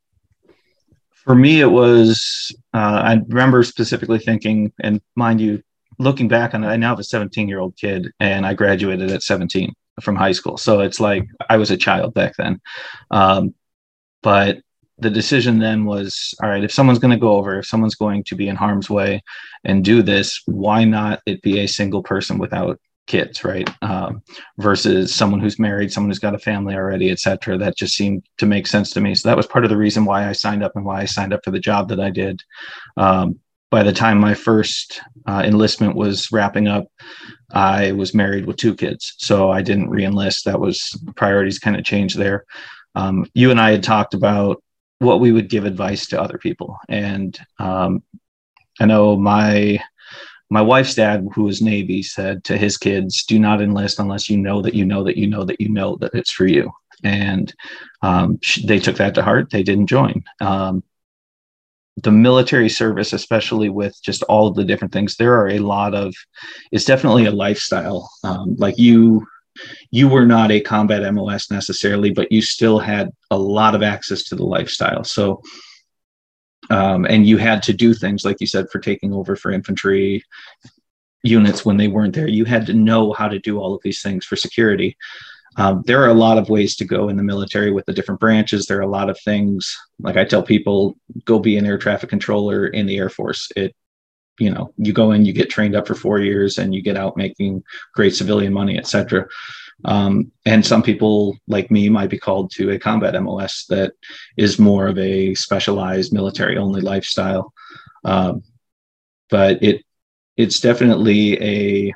For 1.27 1.35
me, 1.35 1.59
it 1.59 1.69
was, 1.69 2.55
uh, 2.73 3.01
I 3.03 3.19
remember 3.27 3.61
specifically 3.61 4.17
thinking, 4.17 4.71
and 4.79 5.01
mind 5.17 5.41
you, 5.41 5.61
looking 5.99 6.29
back 6.29 6.53
on 6.53 6.63
it, 6.63 6.67
I 6.67 6.77
now 6.77 6.91
have 6.91 6.99
a 6.99 7.03
17 7.03 7.49
year 7.49 7.59
old 7.59 7.75
kid 7.75 8.07
and 8.21 8.45
I 8.45 8.53
graduated 8.53 9.11
at 9.11 9.23
17 9.23 9.73
from 10.01 10.15
high 10.15 10.31
school. 10.31 10.55
So 10.55 10.79
it's 10.79 11.01
like 11.01 11.27
I 11.49 11.57
was 11.57 11.69
a 11.69 11.75
child 11.75 12.13
back 12.13 12.35
then. 12.37 12.61
Um, 13.11 13.53
but 14.23 14.59
the 14.99 15.09
decision 15.09 15.59
then 15.59 15.83
was 15.83 16.33
all 16.41 16.49
right, 16.49 16.63
if 16.63 16.71
someone's 16.71 16.99
going 16.99 17.11
to 17.11 17.19
go 17.19 17.33
over, 17.33 17.59
if 17.59 17.65
someone's 17.65 17.95
going 17.95 18.23
to 18.23 18.35
be 18.35 18.47
in 18.47 18.55
harm's 18.55 18.89
way 18.89 19.21
and 19.65 19.83
do 19.83 20.01
this, 20.01 20.41
why 20.45 20.85
not 20.85 21.21
it 21.25 21.41
be 21.41 21.59
a 21.59 21.67
single 21.67 22.03
person 22.03 22.37
without 22.37 22.79
kids, 23.07 23.43
right? 23.43 23.69
Um, 23.81 24.21
versus 24.59 25.15
someone 25.15 25.39
who's 25.39 25.59
married, 25.59 25.91
someone 25.91 26.09
who's 26.09 26.19
got 26.19 26.35
a 26.35 26.39
family 26.39 26.75
already, 26.75 27.09
et 27.09 27.19
cetera. 27.19 27.57
That 27.57 27.77
just 27.77 27.95
seemed 27.95 28.25
to 28.37 28.45
make 28.45 28.67
sense 28.67 28.91
to 28.91 29.01
me. 29.01 29.15
So 29.15 29.29
that 29.29 29.37
was 29.37 29.47
part 29.47 29.63
of 29.63 29.69
the 29.69 29.77
reason 29.77 30.05
why 30.05 30.27
I 30.27 30.33
signed 30.33 30.63
up 30.63 30.73
and 30.75 30.85
why 30.85 31.01
I 31.01 31.05
signed 31.05 31.33
up 31.33 31.43
for 31.43 31.51
the 31.51 31.59
job 31.59 31.89
that 31.89 31.99
I 31.99 32.11
did. 32.11 32.43
Um, 32.97 33.39
by 33.69 33.83
the 33.83 33.91
time 33.91 34.19
my 34.19 34.33
first 34.33 35.01
uh, 35.25 35.43
enlistment 35.45 35.95
was 35.95 36.31
wrapping 36.31 36.67
up, 36.67 36.85
I 37.51 37.91
was 37.93 38.13
married 38.13 38.45
with 38.45 38.57
two 38.57 38.75
kids. 38.75 39.13
So 39.17 39.51
I 39.51 39.61
didn't 39.61 39.89
reenlist. 39.89 40.43
That 40.43 40.59
was 40.59 40.97
priorities 41.15 41.59
kind 41.59 41.75
of 41.75 41.83
changed 41.83 42.17
there. 42.17 42.45
Um, 42.95 43.25
you 43.33 43.51
and 43.51 43.59
I 43.59 43.71
had 43.71 43.83
talked 43.83 44.13
about 44.13 44.63
what 44.99 45.19
we 45.19 45.31
would 45.31 45.49
give 45.49 45.65
advice 45.65 46.07
to 46.07 46.21
other 46.21 46.37
people. 46.37 46.77
And 46.89 47.37
um, 47.59 48.03
I 48.79 48.85
know 48.85 49.15
my 49.15 49.79
my 50.49 50.61
wife's 50.61 50.95
dad, 50.95 51.27
who 51.33 51.43
was 51.43 51.61
Navy, 51.61 52.01
said 52.01 52.43
to 52.45 52.57
his 52.57 52.77
kids, 52.77 53.23
"Do 53.25 53.39
not 53.39 53.61
enlist 53.61 53.99
unless 53.99 54.29
you 54.29 54.37
know 54.37 54.61
that 54.61 54.73
you 54.73 54.85
know 54.85 55.03
that 55.03 55.17
you 55.17 55.27
know 55.27 55.43
that 55.43 55.59
you 55.59 55.69
know 55.69 55.97
that 55.97 56.13
it's 56.13 56.31
for 56.31 56.47
you." 56.47 56.71
And 57.03 57.53
um, 58.01 58.39
they 58.65 58.79
took 58.79 58.97
that 58.97 59.15
to 59.15 59.21
heart. 59.21 59.49
They 59.49 59.63
didn't 59.63 59.87
join. 59.87 60.23
Um, 60.39 60.83
the 62.03 62.11
military 62.11 62.69
service, 62.69 63.11
especially 63.11 63.69
with 63.69 63.99
just 64.03 64.23
all 64.23 64.47
of 64.47 64.55
the 64.55 64.63
different 64.63 64.93
things, 64.93 65.15
there 65.15 65.33
are 65.33 65.49
a 65.49 65.59
lot 65.59 65.93
of. 65.93 66.15
It's 66.71 66.85
definitely 66.85 67.25
a 67.25 67.31
lifestyle. 67.31 68.09
Um, 68.23 68.55
like 68.57 68.77
you, 68.77 69.27
you 69.91 70.07
were 70.07 70.25
not 70.25 70.51
a 70.51 70.61
combat 70.61 71.13
MOS 71.13 71.51
necessarily, 71.51 72.11
but 72.11 72.31
you 72.31 72.41
still 72.41 72.79
had 72.79 73.09
a 73.31 73.37
lot 73.37 73.75
of 73.75 73.83
access 73.83 74.23
to 74.25 74.35
the 74.35 74.45
lifestyle. 74.45 75.03
So 75.03 75.41
um, 76.69 77.05
and 77.05 77.25
you 77.25 77.37
had 77.37 77.63
to 77.63 77.73
do 77.73 77.93
things 77.93 78.25
like 78.25 78.37
you 78.39 78.47
said 78.47 78.69
for 78.71 78.79
taking 78.79 79.13
over 79.13 79.35
for 79.35 79.51
infantry 79.51 80.23
units 81.23 81.65
when 81.65 81.77
they 81.77 81.87
weren't 81.87 82.15
there. 82.15 82.27
You 82.27 82.45
had 82.45 82.65
to 82.67 82.73
know 82.73 83.13
how 83.13 83.27
to 83.27 83.39
do 83.39 83.59
all 83.59 83.73
of 83.73 83.81
these 83.83 84.01
things 84.01 84.25
for 84.25 84.35
security. 84.35 84.97
Um, 85.57 85.83
there 85.87 86.01
are 86.03 86.09
a 86.09 86.13
lot 86.13 86.37
of 86.37 86.49
ways 86.49 86.75
to 86.75 86.85
go 86.85 87.09
in 87.09 87.17
the 87.17 87.23
military 87.23 87.71
with 87.71 87.85
the 87.85 87.93
different 87.93 88.21
branches. 88.21 88.65
There 88.65 88.77
are 88.77 88.81
a 88.81 88.87
lot 88.87 89.09
of 89.09 89.19
things 89.21 89.75
like 89.99 90.15
i 90.15 90.23
tell 90.23 90.43
people 90.43 90.95
go 91.25 91.39
be 91.39 91.57
an 91.57 91.65
air 91.65 91.79
traffic 91.79 92.09
controller 92.09 92.67
in 92.67 92.85
the 92.85 92.97
air 92.97 93.09
force. 93.09 93.51
It 93.55 93.75
you 94.39 94.49
know 94.49 94.73
you 94.77 94.93
go 94.93 95.11
in 95.11 95.25
you 95.25 95.33
get 95.33 95.49
trained 95.49 95.75
up 95.75 95.87
for 95.87 95.95
four 95.95 96.19
years 96.19 96.57
and 96.57 96.73
you 96.73 96.81
get 96.81 96.97
out 96.97 97.17
making 97.17 97.63
great 97.93 98.15
civilian 98.15 98.53
money 98.53 98.77
etc 98.77 99.27
um, 99.85 100.31
and 100.45 100.65
some 100.65 100.81
people 100.81 101.37
like 101.47 101.69
me 101.69 101.89
might 101.89 102.09
be 102.09 102.17
called 102.17 102.51
to 102.51 102.71
a 102.71 102.79
combat 102.79 103.21
MOS 103.21 103.65
that 103.69 103.93
is 104.35 104.59
more 104.59 104.87
of 104.87 104.97
a 104.97 105.35
specialized 105.35 106.13
military 106.13 106.57
only 106.57 106.81
lifestyle. 106.81 107.53
Um, 108.03 108.43
but 109.29 109.61
it 109.61 109.83
it's 110.35 110.59
definitely 110.59 111.41
a 111.43 111.93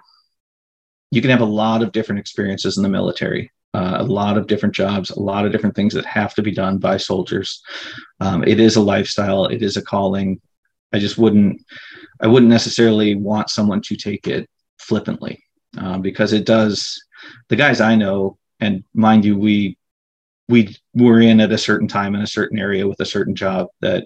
you 1.12 1.22
can 1.22 1.32
have 1.32 1.42
a 1.42 1.46
lot 1.46 1.82
of 1.82 1.92
different 1.92 2.20
experiences 2.20 2.78
in 2.78 2.84
the 2.84 2.90
military. 2.90 3.52
Uh, 3.74 3.98
a 4.00 4.04
lot 4.04 4.38
of 4.38 4.48
different 4.48 4.76
jobs, 4.76 5.12
a 5.12 5.20
lot 5.20 5.46
of 5.46 5.52
different 5.52 5.76
things 5.76 5.94
that 5.94 6.06
have 6.06 6.34
to 6.34 6.42
be 6.42 6.52
done 6.52 6.78
by 6.78 6.98
soldiers. 6.98 7.64
Um, 8.20 8.44
it 8.44 8.60
is 8.60 8.76
a 8.76 8.82
lifestyle. 8.82 9.46
It 9.46 9.62
is 9.62 9.78
a 9.78 9.82
calling. 9.82 10.42
I 10.94 11.00
just 11.00 11.18
wouldn't, 11.18 11.62
I 12.20 12.28
wouldn't 12.28 12.50
necessarily 12.50 13.16
want 13.16 13.50
someone 13.50 13.82
to 13.82 13.96
take 13.96 14.28
it 14.28 14.50
flippantly 14.78 15.44
uh, 15.78 15.98
because 15.98 16.34
it 16.34 16.46
does 16.46 17.02
the 17.50 17.56
guys 17.56 17.82
I 17.82 17.96
know, 17.96 18.38
and 18.60 18.84
mind 18.94 19.26
you, 19.26 19.38
we 19.38 19.78
we 20.48 20.76
were 20.94 21.22
in 21.22 21.40
at 21.40 21.52
a 21.52 21.58
certain 21.58 21.88
time 21.88 22.14
in 22.14 22.22
a 22.22 22.28
certain 22.28 22.60
area 22.60 22.88
with 22.88 23.00
a 23.00 23.06
certain 23.06 23.36
job 23.36 23.68
that, 23.80 24.06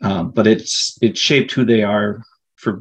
um, 0.00 0.30
but 0.30 0.46
it's 0.46 0.98
it 1.00 1.16
shaped 1.16 1.52
who 1.52 1.64
they 1.64 1.82
are 1.82 2.22
for 2.56 2.80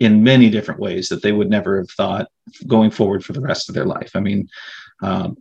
in 0.00 0.22
many 0.22 0.50
different 0.50 0.80
ways 0.80 1.08
that 1.08 1.22
they 1.22 1.32
would 1.32 1.48
never 1.48 1.78
have 1.78 1.90
thought 1.90 2.26
going 2.66 2.90
forward 2.90 3.24
for 3.24 3.32
the 3.32 3.40
rest 3.40 3.68
of 3.68 3.74
their 3.74 3.86
life. 3.86 4.10
I 4.14 4.20
mean, 4.20 4.48
um, 5.00 5.36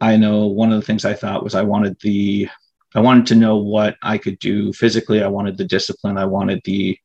I 0.00 0.16
know 0.16 0.46
one 0.46 0.72
of 0.72 0.80
the 0.80 0.86
things 0.86 1.04
I 1.04 1.14
thought 1.14 1.44
was 1.44 1.54
I 1.54 1.62
wanted 1.62 1.96
the 2.00 2.48
I 2.94 3.00
wanted 3.00 3.26
to 3.26 3.34
know 3.34 3.56
what 3.56 3.96
I 4.02 4.18
could 4.18 4.38
do 4.38 4.72
physically. 4.72 5.22
I 5.22 5.28
wanted 5.28 5.56
the 5.56 5.64
discipline. 5.64 6.16
I 6.16 6.24
wanted 6.24 6.60
the 6.64 6.98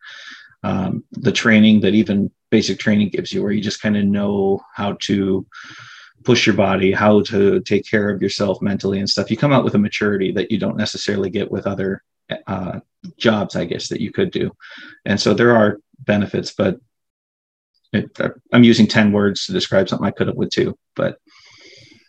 um, 0.64 1.04
the 1.12 1.32
training 1.32 1.82
that 1.82 1.94
even 1.94 2.32
basic 2.50 2.80
training 2.80 3.10
gives 3.10 3.34
you, 3.34 3.44
where 3.44 3.52
you 3.52 3.62
just 3.62 3.82
kind 3.82 3.98
of 3.98 4.06
know 4.06 4.62
how 4.74 4.94
to 5.02 5.46
push 6.24 6.46
your 6.46 6.56
body, 6.56 6.92
how 6.92 7.22
to 7.24 7.60
take 7.62 7.86
care 7.90 8.10
of 8.10 8.22
yourself 8.22 8.62
mentally 8.62 9.00
and 9.00 9.10
stuff. 9.10 9.30
You 9.30 9.36
come 9.36 9.52
out 9.52 9.66
with 9.66 9.76
a 9.76 9.80
maturity 9.80 10.32
that 10.32 10.52
you 10.52 10.58
don't 10.58 10.78
necessarily 10.78 11.30
get 11.30 11.52
with 11.52 11.68
other 11.68 12.02
uh, 12.48 12.80
jobs, 13.18 13.56
I 13.56 13.66
guess, 13.66 13.90
that 13.90 14.02
you 14.02 14.12
could 14.12 14.32
do. 14.32 14.52
And 15.06 15.20
so 15.20 15.34
there 15.34 15.56
are 15.56 15.80
benefits, 16.00 16.54
but 16.54 16.80
it, 17.92 18.18
I'm 18.52 18.64
using 18.64 18.88
10 18.88 19.12
words 19.12 19.46
to 19.46 19.52
describe 19.52 19.90
something 19.90 20.08
I 20.08 20.12
could 20.12 20.28
have 20.28 20.36
with 20.36 20.50
two, 20.50 20.78
but 20.96 21.18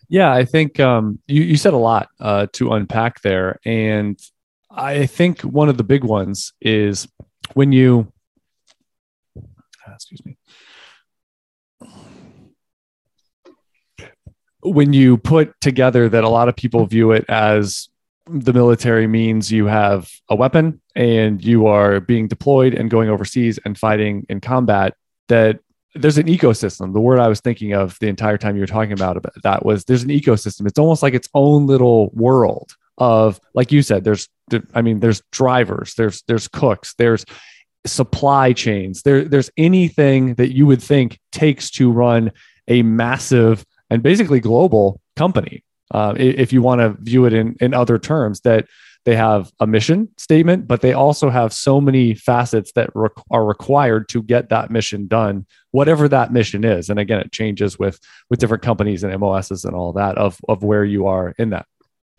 yeah, 0.08 0.32
I 0.32 0.44
think 0.44 0.80
um, 0.80 1.18
you, 1.26 1.42
you 1.42 1.56
said 1.56 1.74
a 1.74 1.78
lot 1.78 2.08
uh, 2.20 2.46
to 2.54 2.72
unpack 2.72 3.22
there. 3.22 3.58
And 3.64 4.18
I 4.70 5.06
think 5.06 5.42
one 5.42 5.68
of 5.68 5.76
the 5.76 5.84
big 5.84 6.04
ones 6.04 6.52
is 6.60 7.08
when 7.54 7.72
you 7.72 8.12
excuse 9.92 10.24
me. 10.24 10.36
When 14.62 14.92
you 14.92 15.18
put 15.18 15.60
together 15.60 16.08
that 16.08 16.24
a 16.24 16.28
lot 16.28 16.48
of 16.48 16.56
people 16.56 16.86
view 16.86 17.12
it 17.12 17.26
as 17.28 17.88
the 18.26 18.54
military 18.54 19.06
means 19.06 19.52
you 19.52 19.66
have 19.66 20.10
a 20.30 20.34
weapon 20.34 20.80
and 20.96 21.44
you 21.44 21.66
are 21.66 22.00
being 22.00 22.28
deployed 22.28 22.72
and 22.72 22.90
going 22.90 23.10
overseas 23.10 23.58
and 23.66 23.76
fighting 23.76 24.24
in 24.30 24.40
combat, 24.40 24.94
that 25.28 25.60
there's 25.94 26.18
an 26.18 26.26
ecosystem. 26.26 26.92
The 26.92 27.00
word 27.00 27.18
I 27.18 27.28
was 27.28 27.40
thinking 27.40 27.72
of 27.72 27.98
the 28.00 28.08
entire 28.08 28.36
time 28.36 28.56
you 28.56 28.62
were 28.62 28.66
talking 28.66 28.92
about 28.92 29.24
that 29.42 29.64
was 29.64 29.84
there's 29.84 30.02
an 30.02 30.10
ecosystem. 30.10 30.66
It's 30.66 30.78
almost 30.78 31.02
like 31.02 31.14
its 31.14 31.28
own 31.34 31.66
little 31.66 32.10
world 32.14 32.74
of, 32.98 33.40
like 33.54 33.72
you 33.72 33.82
said, 33.82 34.04
there's, 34.04 34.28
I 34.74 34.82
mean, 34.82 35.00
there's 35.00 35.22
drivers, 35.32 35.94
there's, 35.94 36.22
there's 36.26 36.48
cooks, 36.48 36.94
there's 36.98 37.24
supply 37.86 38.52
chains. 38.52 39.02
There, 39.02 39.24
there's 39.24 39.50
anything 39.56 40.34
that 40.34 40.54
you 40.54 40.66
would 40.66 40.82
think 40.82 41.18
takes 41.32 41.70
to 41.72 41.90
run 41.90 42.32
a 42.66 42.82
massive 42.82 43.64
and 43.90 44.02
basically 44.02 44.40
global 44.40 45.00
company. 45.16 45.62
Uh, 45.90 46.14
if 46.16 46.52
you 46.52 46.62
want 46.62 46.80
to 46.80 46.96
view 47.02 47.24
it 47.26 47.32
in, 47.32 47.56
in 47.60 47.74
other 47.74 47.98
terms, 47.98 48.40
that 48.40 48.66
they 49.04 49.16
have 49.16 49.52
a 49.60 49.66
mission 49.66 50.08
statement, 50.16 50.66
but 50.66 50.80
they 50.80 50.92
also 50.92 51.30
have 51.30 51.52
so 51.52 51.80
many 51.80 52.14
facets 52.14 52.72
that 52.72 52.90
re- 52.94 53.08
are 53.30 53.44
required 53.44 54.08
to 54.10 54.22
get 54.22 54.48
that 54.48 54.70
mission 54.70 55.06
done, 55.06 55.46
whatever 55.72 56.08
that 56.08 56.32
mission 56.32 56.64
is. 56.64 56.88
And 56.90 56.98
again, 56.98 57.20
it 57.20 57.32
changes 57.32 57.78
with 57.78 58.00
with 58.30 58.40
different 58.40 58.62
companies 58.62 59.04
and 59.04 59.18
MOSs 59.20 59.64
and 59.64 59.74
all 59.74 59.92
that 59.94 60.16
of 60.18 60.40
of 60.48 60.62
where 60.62 60.84
you 60.84 61.06
are 61.06 61.34
in 61.38 61.50
that 61.50 61.66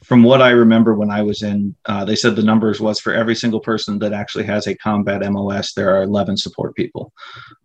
from 0.03 0.21
what 0.21 0.41
I 0.41 0.51
remember 0.51 0.93
when 0.93 1.09
I 1.09 1.23
was 1.23 1.41
in, 1.41 1.75
uh, 1.85 2.05
they 2.05 2.15
said 2.15 2.35
the 2.35 2.43
numbers 2.43 2.79
was 2.79 2.99
for 2.99 3.13
every 3.13 3.33
single 3.33 3.59
person 3.59 3.97
that 3.99 4.13
actually 4.13 4.43
has 4.43 4.67
a 4.67 4.75
combat 4.75 5.21
MOS, 5.31 5.73
there 5.73 5.95
are 5.95 6.03
11 6.03 6.37
support 6.37 6.75
people 6.75 7.11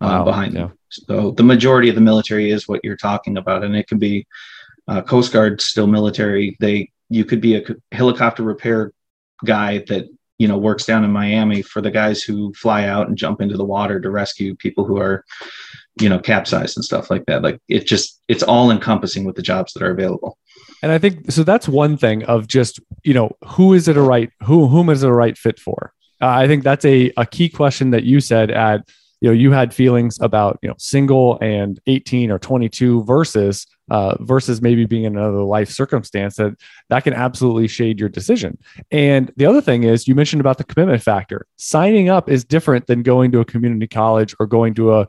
uh, 0.01 0.07
wow, 0.07 0.23
behind 0.23 0.53
yeah. 0.53 0.59
them. 0.61 0.77
So 0.89 1.31
the 1.31 1.43
majority 1.43 1.89
of 1.89 1.95
the 1.95 2.01
military 2.01 2.49
is 2.49 2.67
what 2.67 2.79
you're 2.83 2.97
talking 2.97 3.37
about, 3.37 3.63
and 3.63 3.75
it 3.75 3.87
can 3.87 3.99
be 3.99 4.25
uh, 4.87 5.03
Coast 5.03 5.31
Guard 5.31 5.61
still 5.61 5.85
military. 5.87 6.57
They 6.59 6.89
you 7.09 7.25
could 7.25 7.41
be 7.41 7.57
a 7.57 7.63
helicopter 7.91 8.41
repair 8.41 8.91
guy 9.45 9.79
that 9.87 10.07
you 10.37 10.47
know 10.47 10.57
works 10.57 10.85
down 10.85 11.03
in 11.03 11.11
Miami 11.11 11.61
for 11.61 11.81
the 11.81 11.91
guys 11.91 12.23
who 12.23 12.53
fly 12.53 12.85
out 12.85 13.07
and 13.07 13.17
jump 13.17 13.41
into 13.41 13.57
the 13.57 13.63
water 13.63 13.99
to 13.99 14.09
rescue 14.09 14.55
people 14.55 14.85
who 14.85 14.97
are 14.97 15.23
you 15.99 16.09
know 16.09 16.19
capsized 16.19 16.77
and 16.77 16.83
stuff 16.83 17.09
like 17.09 17.25
that. 17.27 17.43
Like 17.43 17.59
it 17.67 17.85
just 17.85 18.19
it's 18.27 18.43
all 18.43 18.71
encompassing 18.71 19.23
with 19.23 19.35
the 19.35 19.41
jobs 19.41 19.73
that 19.73 19.83
are 19.83 19.91
available. 19.91 20.37
And 20.81 20.91
I 20.91 20.97
think 20.97 21.31
so. 21.31 21.43
That's 21.43 21.67
one 21.67 21.95
thing 21.97 22.23
of 22.23 22.47
just 22.47 22.79
you 23.03 23.13
know 23.13 23.31
who 23.45 23.73
is 23.73 23.87
it 23.87 23.97
a 23.97 24.01
right 24.01 24.31
who 24.43 24.67
whom 24.67 24.89
is 24.89 25.03
it 25.03 25.09
a 25.09 25.13
right 25.13 25.37
fit 25.37 25.59
for. 25.59 25.93
Uh, 26.21 26.27
I 26.27 26.47
think 26.47 26.63
that's 26.63 26.85
a 26.85 27.11
a 27.17 27.25
key 27.25 27.49
question 27.49 27.91
that 27.91 28.03
you 28.03 28.19
said 28.19 28.51
at 28.51 28.89
you 29.21 29.29
know 29.29 29.33
you 29.33 29.51
had 29.51 29.73
feelings 29.73 30.17
about 30.21 30.57
you 30.61 30.69
know 30.69 30.75
single 30.77 31.37
and 31.41 31.79
18 31.87 32.31
or 32.31 32.39
22 32.39 33.03
versus 33.03 33.67
uh, 33.91 34.15
versus 34.21 34.61
maybe 34.61 34.85
being 34.85 35.03
in 35.03 35.15
another 35.15 35.43
life 35.43 35.69
circumstance 35.69 36.37
that 36.37 36.55
that 36.89 37.03
can 37.03 37.13
absolutely 37.13 37.67
shade 37.67 37.99
your 37.99 38.09
decision 38.09 38.57
and 38.89 39.31
the 39.37 39.45
other 39.45 39.61
thing 39.61 39.83
is 39.83 40.07
you 40.07 40.15
mentioned 40.15 40.39
about 40.39 40.57
the 40.57 40.63
commitment 40.63 41.03
factor 41.03 41.45
signing 41.57 42.09
up 42.09 42.29
is 42.29 42.43
different 42.43 42.87
than 42.87 43.03
going 43.03 43.31
to 43.31 43.39
a 43.39 43.45
community 43.45 43.87
college 43.87 44.33
or 44.39 44.47
going 44.47 44.73
to 44.73 44.93
a, 44.93 45.07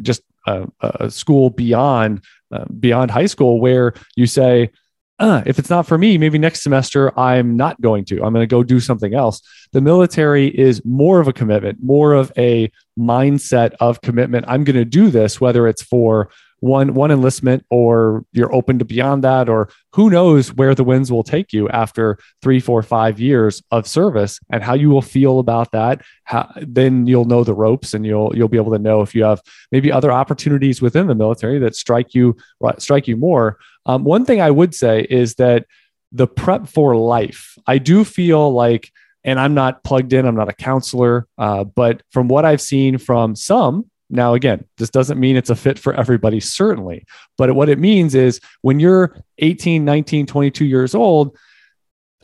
just 0.00 0.22
a, 0.46 0.66
a 0.80 1.10
school 1.10 1.50
beyond 1.50 2.22
uh, 2.50 2.64
beyond 2.80 3.10
high 3.10 3.26
school 3.26 3.60
where 3.60 3.92
you 4.16 4.26
say, 4.26 4.70
uh, 5.18 5.42
if 5.46 5.58
it's 5.58 5.68
not 5.68 5.86
for 5.86 5.98
me, 5.98 6.16
maybe 6.16 6.38
next 6.38 6.62
semester 6.62 7.18
I'm 7.18 7.56
not 7.56 7.80
going 7.80 8.04
to. 8.06 8.22
I'm 8.22 8.32
going 8.32 8.42
to 8.42 8.46
go 8.46 8.62
do 8.62 8.78
something 8.80 9.14
else. 9.14 9.42
The 9.72 9.80
military 9.80 10.46
is 10.46 10.84
more 10.84 11.20
of 11.20 11.26
a 11.28 11.32
commitment, 11.32 11.82
more 11.82 12.14
of 12.14 12.32
a 12.38 12.70
mindset 12.98 13.74
of 13.80 14.00
commitment. 14.00 14.46
I'm 14.48 14.64
going 14.64 14.76
to 14.76 14.84
do 14.84 15.10
this, 15.10 15.40
whether 15.40 15.66
it's 15.66 15.82
for 15.82 16.30
one 16.60 16.94
one 16.94 17.10
enlistment 17.10 17.64
or 17.70 18.24
you're 18.32 18.54
open 18.54 18.78
to 18.78 18.84
beyond 18.84 19.24
that 19.24 19.48
or 19.48 19.68
who 19.92 20.10
knows 20.10 20.52
where 20.54 20.74
the 20.74 20.84
winds 20.84 21.10
will 21.10 21.22
take 21.22 21.52
you 21.52 21.68
after 21.68 22.18
three 22.42 22.60
four 22.60 22.82
five 22.82 23.20
years 23.20 23.62
of 23.70 23.86
service 23.86 24.40
and 24.50 24.62
how 24.62 24.74
you 24.74 24.90
will 24.90 25.02
feel 25.02 25.38
about 25.38 25.70
that. 25.72 26.02
How, 26.24 26.52
then 26.56 27.06
you'll 27.06 27.24
know 27.24 27.44
the 27.44 27.54
ropes 27.54 27.94
and 27.94 28.04
you'll 28.04 28.34
you'll 28.36 28.48
be 28.48 28.56
able 28.56 28.72
to 28.72 28.78
know 28.78 29.02
if 29.02 29.14
you 29.14 29.24
have 29.24 29.40
maybe 29.70 29.92
other 29.92 30.10
opportunities 30.10 30.82
within 30.82 31.06
the 31.06 31.14
military 31.14 31.58
that 31.60 31.76
strike 31.76 32.14
you 32.14 32.36
strike 32.78 33.06
you 33.06 33.16
more. 33.16 33.58
Um, 33.86 34.04
one 34.04 34.24
thing 34.24 34.40
i 34.40 34.50
would 34.50 34.74
say 34.74 35.06
is 35.08 35.36
that 35.36 35.64
the 36.12 36.26
prep 36.26 36.68
for 36.68 36.96
life 36.96 37.56
i 37.66 37.78
do 37.78 38.04
feel 38.04 38.50
like 38.52 38.90
and 39.24 39.38
i'm 39.38 39.54
not 39.54 39.82
plugged 39.84 40.12
in 40.12 40.26
i'm 40.26 40.34
not 40.34 40.48
a 40.48 40.54
counselor 40.54 41.26
uh, 41.38 41.64
but 41.64 42.02
from 42.10 42.28
what 42.28 42.44
i've 42.44 42.60
seen 42.60 42.98
from 42.98 43.34
some 43.34 43.90
now, 44.10 44.34
again, 44.34 44.64
this 44.78 44.90
doesn't 44.90 45.20
mean 45.20 45.36
it's 45.36 45.50
a 45.50 45.56
fit 45.56 45.78
for 45.78 45.94
everybody, 45.94 46.40
certainly. 46.40 47.04
But 47.36 47.54
what 47.54 47.68
it 47.68 47.78
means 47.78 48.14
is 48.14 48.40
when 48.62 48.80
you're 48.80 49.16
18, 49.38 49.84
19, 49.84 50.26
22 50.26 50.64
years 50.64 50.94
old, 50.94 51.36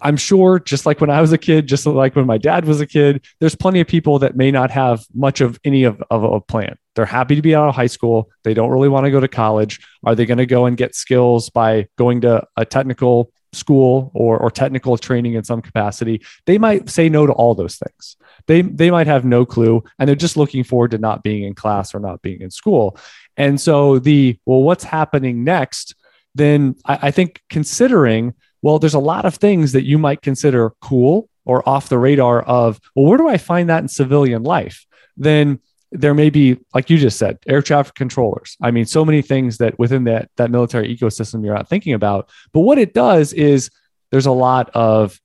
I'm 0.00 0.16
sure, 0.16 0.58
just 0.58 0.86
like 0.86 1.00
when 1.00 1.10
I 1.10 1.20
was 1.20 1.32
a 1.32 1.38
kid, 1.38 1.66
just 1.66 1.86
like 1.86 2.16
when 2.16 2.26
my 2.26 2.36
dad 2.36 2.64
was 2.64 2.80
a 2.80 2.86
kid, 2.86 3.24
there's 3.40 3.54
plenty 3.54 3.80
of 3.80 3.86
people 3.86 4.18
that 4.18 4.36
may 4.36 4.50
not 4.50 4.70
have 4.70 5.04
much 5.14 5.40
of 5.40 5.58
any 5.64 5.84
of, 5.84 6.02
of 6.10 6.24
a 6.24 6.40
plan. 6.40 6.76
They're 6.94 7.06
happy 7.06 7.36
to 7.36 7.42
be 7.42 7.54
out 7.54 7.68
of 7.68 7.74
high 7.74 7.86
school. 7.86 8.30
They 8.42 8.54
don't 8.54 8.70
really 8.70 8.88
want 8.88 9.04
to 9.04 9.10
go 9.10 9.20
to 9.20 9.28
college. 9.28 9.80
Are 10.04 10.14
they 10.14 10.26
going 10.26 10.38
to 10.38 10.46
go 10.46 10.66
and 10.66 10.76
get 10.76 10.94
skills 10.94 11.48
by 11.48 11.88
going 11.96 12.20
to 12.22 12.46
a 12.56 12.64
technical 12.64 13.30
school 13.54 14.10
or, 14.14 14.38
or 14.38 14.50
technical 14.50 14.96
training 14.98 15.34
in 15.34 15.44
some 15.44 15.62
capacity? 15.62 16.22
They 16.46 16.58
might 16.58 16.90
say 16.90 17.08
no 17.08 17.26
to 17.26 17.32
all 17.32 17.54
those 17.54 17.76
things. 17.76 18.16
They 18.46 18.62
they 18.62 18.90
might 18.90 19.06
have 19.06 19.24
no 19.24 19.46
clue 19.46 19.82
and 19.98 20.08
they're 20.08 20.16
just 20.16 20.36
looking 20.36 20.64
forward 20.64 20.90
to 20.90 20.98
not 20.98 21.22
being 21.22 21.44
in 21.44 21.54
class 21.54 21.94
or 21.94 22.00
not 22.00 22.22
being 22.22 22.40
in 22.40 22.50
school. 22.50 22.98
And 23.36 23.60
so 23.60 23.98
the 23.98 24.38
well 24.44 24.62
what's 24.62 24.84
happening 24.84 25.44
next? 25.44 25.94
Then 26.34 26.76
I, 26.84 26.98
I 27.02 27.10
think 27.10 27.42
considering 27.48 28.34
well 28.62 28.78
there's 28.78 28.94
a 28.94 28.98
lot 28.98 29.24
of 29.24 29.36
things 29.36 29.72
that 29.72 29.84
you 29.84 29.98
might 29.98 30.22
consider 30.22 30.74
cool 30.80 31.28
or 31.44 31.66
off 31.68 31.88
the 31.88 31.98
radar 31.98 32.42
of 32.42 32.80
well 32.94 33.06
where 33.06 33.18
do 33.18 33.28
i 33.28 33.36
find 33.36 33.68
that 33.68 33.82
in 33.82 33.88
civilian 33.88 34.42
life? 34.42 34.86
Then 35.16 35.60
there 35.94 36.14
may 36.14 36.28
be 36.28 36.58
like 36.74 36.90
you 36.90 36.98
just 36.98 37.18
said 37.18 37.38
air 37.46 37.62
traffic 37.62 37.94
controllers. 37.94 38.56
I 38.60 38.70
mean 38.70 38.84
so 38.84 39.04
many 39.04 39.22
things 39.22 39.58
that 39.58 39.78
within 39.78 40.04
that 40.04 40.30
that 40.36 40.50
military 40.50 40.94
ecosystem 40.94 41.44
you're 41.44 41.54
not 41.54 41.68
thinking 41.68 41.94
about. 41.94 42.30
But 42.52 42.60
what 42.60 42.78
it 42.78 42.92
does 42.92 43.32
is 43.32 43.70
there's 44.10 44.26
a 44.26 44.32
lot 44.32 44.70
of 44.74 45.18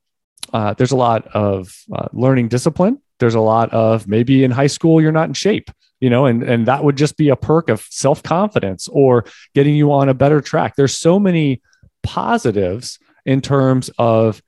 uh, 0.53 0.73
there's 0.75 0.91
a 0.91 0.97
lot 0.97 1.27
of 1.27 1.75
uh, 1.93 2.07
learning 2.13 2.47
discipline. 2.47 2.99
There's 3.19 3.35
a 3.35 3.39
lot 3.39 3.71
of 3.73 4.07
maybe 4.07 4.43
in 4.43 4.51
high 4.51 4.67
school 4.67 5.01
you're 5.01 5.11
not 5.11 5.27
in 5.27 5.33
shape 5.33 5.69
you 5.99 6.09
know 6.09 6.25
and 6.25 6.43
and 6.43 6.67
that 6.67 6.83
would 6.83 6.95
just 6.95 7.17
be 7.17 7.29
a 7.29 7.35
perk 7.35 7.69
of 7.69 7.85
self-confidence 7.89 8.88
or 8.89 9.25
getting 9.53 9.75
you 9.75 9.91
on 9.91 10.07
a 10.07 10.13
better 10.13 10.39
track. 10.39 10.75
There's 10.75 10.97
so 10.97 11.19
many 11.19 11.61
positives 12.03 12.99
in 13.25 13.41
terms 13.41 13.89
of 13.97 14.41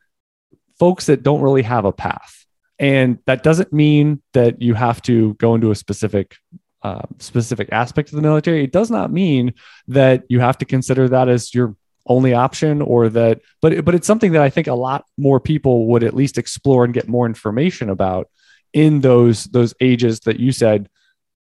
folks 0.80 1.08
that 1.08 1.24
don't 1.24 1.42
really 1.42 1.64
have 1.64 1.86
a 1.86 1.92
path 1.92 2.41
and 2.82 3.20
that 3.28 3.44
doesn't 3.44 3.72
mean 3.72 4.24
that 4.34 4.60
you 4.60 4.74
have 4.74 5.04
to 5.04 5.36
go 5.36 5.54
into 5.54 5.70
a 5.70 5.76
specific 5.76 6.36
uh, 6.82 7.04
specific 7.20 7.70
aspect 7.72 8.10
of 8.10 8.16
the 8.16 8.24
military. 8.24 8.64
It 8.64 8.72
does 8.72 8.90
not 8.90 9.14
mean 9.14 9.54
that 9.88 10.24
you 10.30 10.40
have 10.40 10.58
to 10.58 10.66
consider 10.66 11.08
that 11.10 11.30
as 11.30 11.54
your 11.54 11.76
only 12.08 12.34
option 12.34 12.82
or 12.82 13.10
that 13.10 13.40
but 13.62 13.86
but 13.86 13.94
it's 13.94 14.08
something 14.08 14.32
that 14.32 14.42
i 14.42 14.50
think 14.50 14.66
a 14.66 14.74
lot 14.74 15.06
more 15.20 15.40
people 15.40 15.86
would 15.86 16.04
at 16.04 16.16
least 16.16 16.40
explore 16.40 16.84
and 16.84 16.96
get 16.96 17.08
more 17.08 17.28
information 17.28 17.92
about 17.92 18.28
in 18.74 19.02
those 19.02 19.44
those 19.44 19.76
ages 19.80 20.22
that 20.22 20.40
you 20.40 20.52
said 20.52 20.90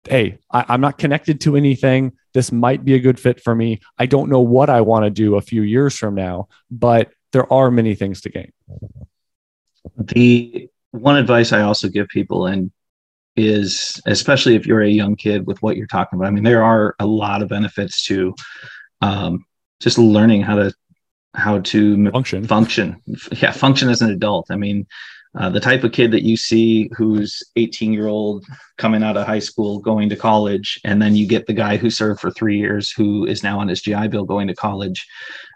hey 0.09 0.37
I, 0.51 0.75
am 0.75 0.81
not 0.81 0.99
connected 0.99 1.41
to 1.43 1.55
anything. 1.55 2.13
This 2.35 2.51
might 2.51 2.85
be 2.85 2.95
a 2.95 2.99
good 2.99 3.21
fit 3.21 3.41
for 3.41 3.55
me. 3.55 3.81
I 3.97 4.07
don't 4.07 4.31
know 4.31 4.41
what 4.41 4.69
i 4.69 4.81
want 4.81 5.05
to 5.05 5.11
do 5.11 5.37
a 5.37 5.41
few 5.41 5.63
years 5.63 5.97
from 5.97 6.17
now 6.17 6.49
but 6.69 7.13
there 7.31 7.51
are 7.53 7.71
many 7.71 7.95
things 7.95 8.23
to 8.23 8.31
gain. 8.31 8.53
The 9.97 10.69
one 10.93 11.17
advice 11.17 11.53
i 11.53 11.61
also 11.61 11.89
give 11.89 12.09
people 12.09 12.47
and 12.47 12.71
is 13.37 14.01
especially 14.07 14.57
if 14.57 14.67
you're 14.67 14.83
a 14.83 14.89
young 14.89 15.15
kid 15.15 15.47
with 15.47 15.63
what 15.63 15.77
you're 15.77 15.87
talking 15.87 16.19
about 16.19 16.29
i 16.29 16.31
mean 16.31 16.45
there 16.45 16.65
are 16.65 16.95
a 16.99 17.07
lot 17.07 17.43
of 17.43 17.49
benefits 17.49 18.05
to 18.05 18.35
um, 19.01 19.45
just 19.81 19.99
learning 19.99 20.43
how 20.43 20.57
to 20.57 20.73
how 21.35 21.61
to 21.61 22.11
function. 22.11 22.47
function. 22.47 23.03
Yeah 23.33 23.53
function 23.53 23.89
as 23.89 24.03
an 24.03 24.11
adult. 24.11 24.47
I 24.51 24.57
mean 24.57 24.87
uh, 25.39 25.51
the 25.51 25.61
type 25.61 25.85
of 25.85 25.93
kid 25.93 26.11
that 26.11 26.23
you 26.23 26.37
see 26.37 26.91
who's 26.97 27.43
18 27.57 27.93
year 27.93 28.09
old 28.09 28.45
coming 28.79 29.03
out 29.03 29.17
of 29.17 29.27
high 29.27 29.39
school 29.39 29.79
going 29.79 30.09
to 30.09 30.17
college 30.17 30.81
and 30.85 31.01
then 31.01 31.15
you 31.15 31.27
get 31.27 31.47
the 31.47 31.53
guy 31.53 31.77
who 31.77 31.91
served 31.91 32.19
for 32.19 32.31
three 32.31 32.59
years 32.59 32.91
who 32.91 33.27
is 33.27 33.43
now 33.43 33.61
on 33.61 33.69
his 33.69 33.83
gi 33.83 34.09
bill 34.09 34.25
going 34.25 34.49
to 34.49 34.55
college 34.55 35.07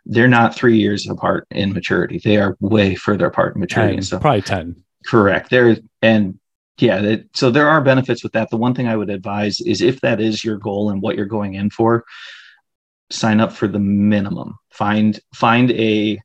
they're 0.05 0.29
not 0.29 0.55
three 0.55 0.77
years 0.79 1.09
apart 1.09 1.47
in 1.51 1.73
maturity. 1.73 2.21
They 2.23 2.37
are 2.37 2.57
way 2.61 2.97
further 2.97 3.27
apart 3.27 3.55
in 3.55 3.61
maturity. 3.61 3.95
10, 3.95 4.03
so 4.03 4.18
probably 4.18 4.42
10 4.42 4.83
correct. 5.07 5.51
There 5.51 5.77
and 6.01 6.38
yeah 6.79 7.01
that, 7.01 7.29
so 7.35 7.51
there 7.51 7.69
are 7.69 7.81
benefits 7.81 8.23
with 8.23 8.33
that. 8.33 8.51
The 8.51 8.57
one 8.57 8.75
thing 8.75 8.88
i 8.88 8.97
would 8.97 9.11
advise 9.11 9.61
is 9.61 9.83
if 9.83 10.01
that 10.01 10.21
is 10.21 10.45
your 10.45 10.57
goal 10.57 10.91
and 10.91 11.03
what 11.03 11.17
you're 11.17 11.27
going 11.27 11.55
in 11.55 11.71
for 11.71 12.05
sign 13.12 13.41
up 13.41 13.53
for 13.53 13.69
the 13.69 13.79
minimum. 13.79 14.59
Find 14.71 15.19
find 15.35 15.71
a 15.73 16.19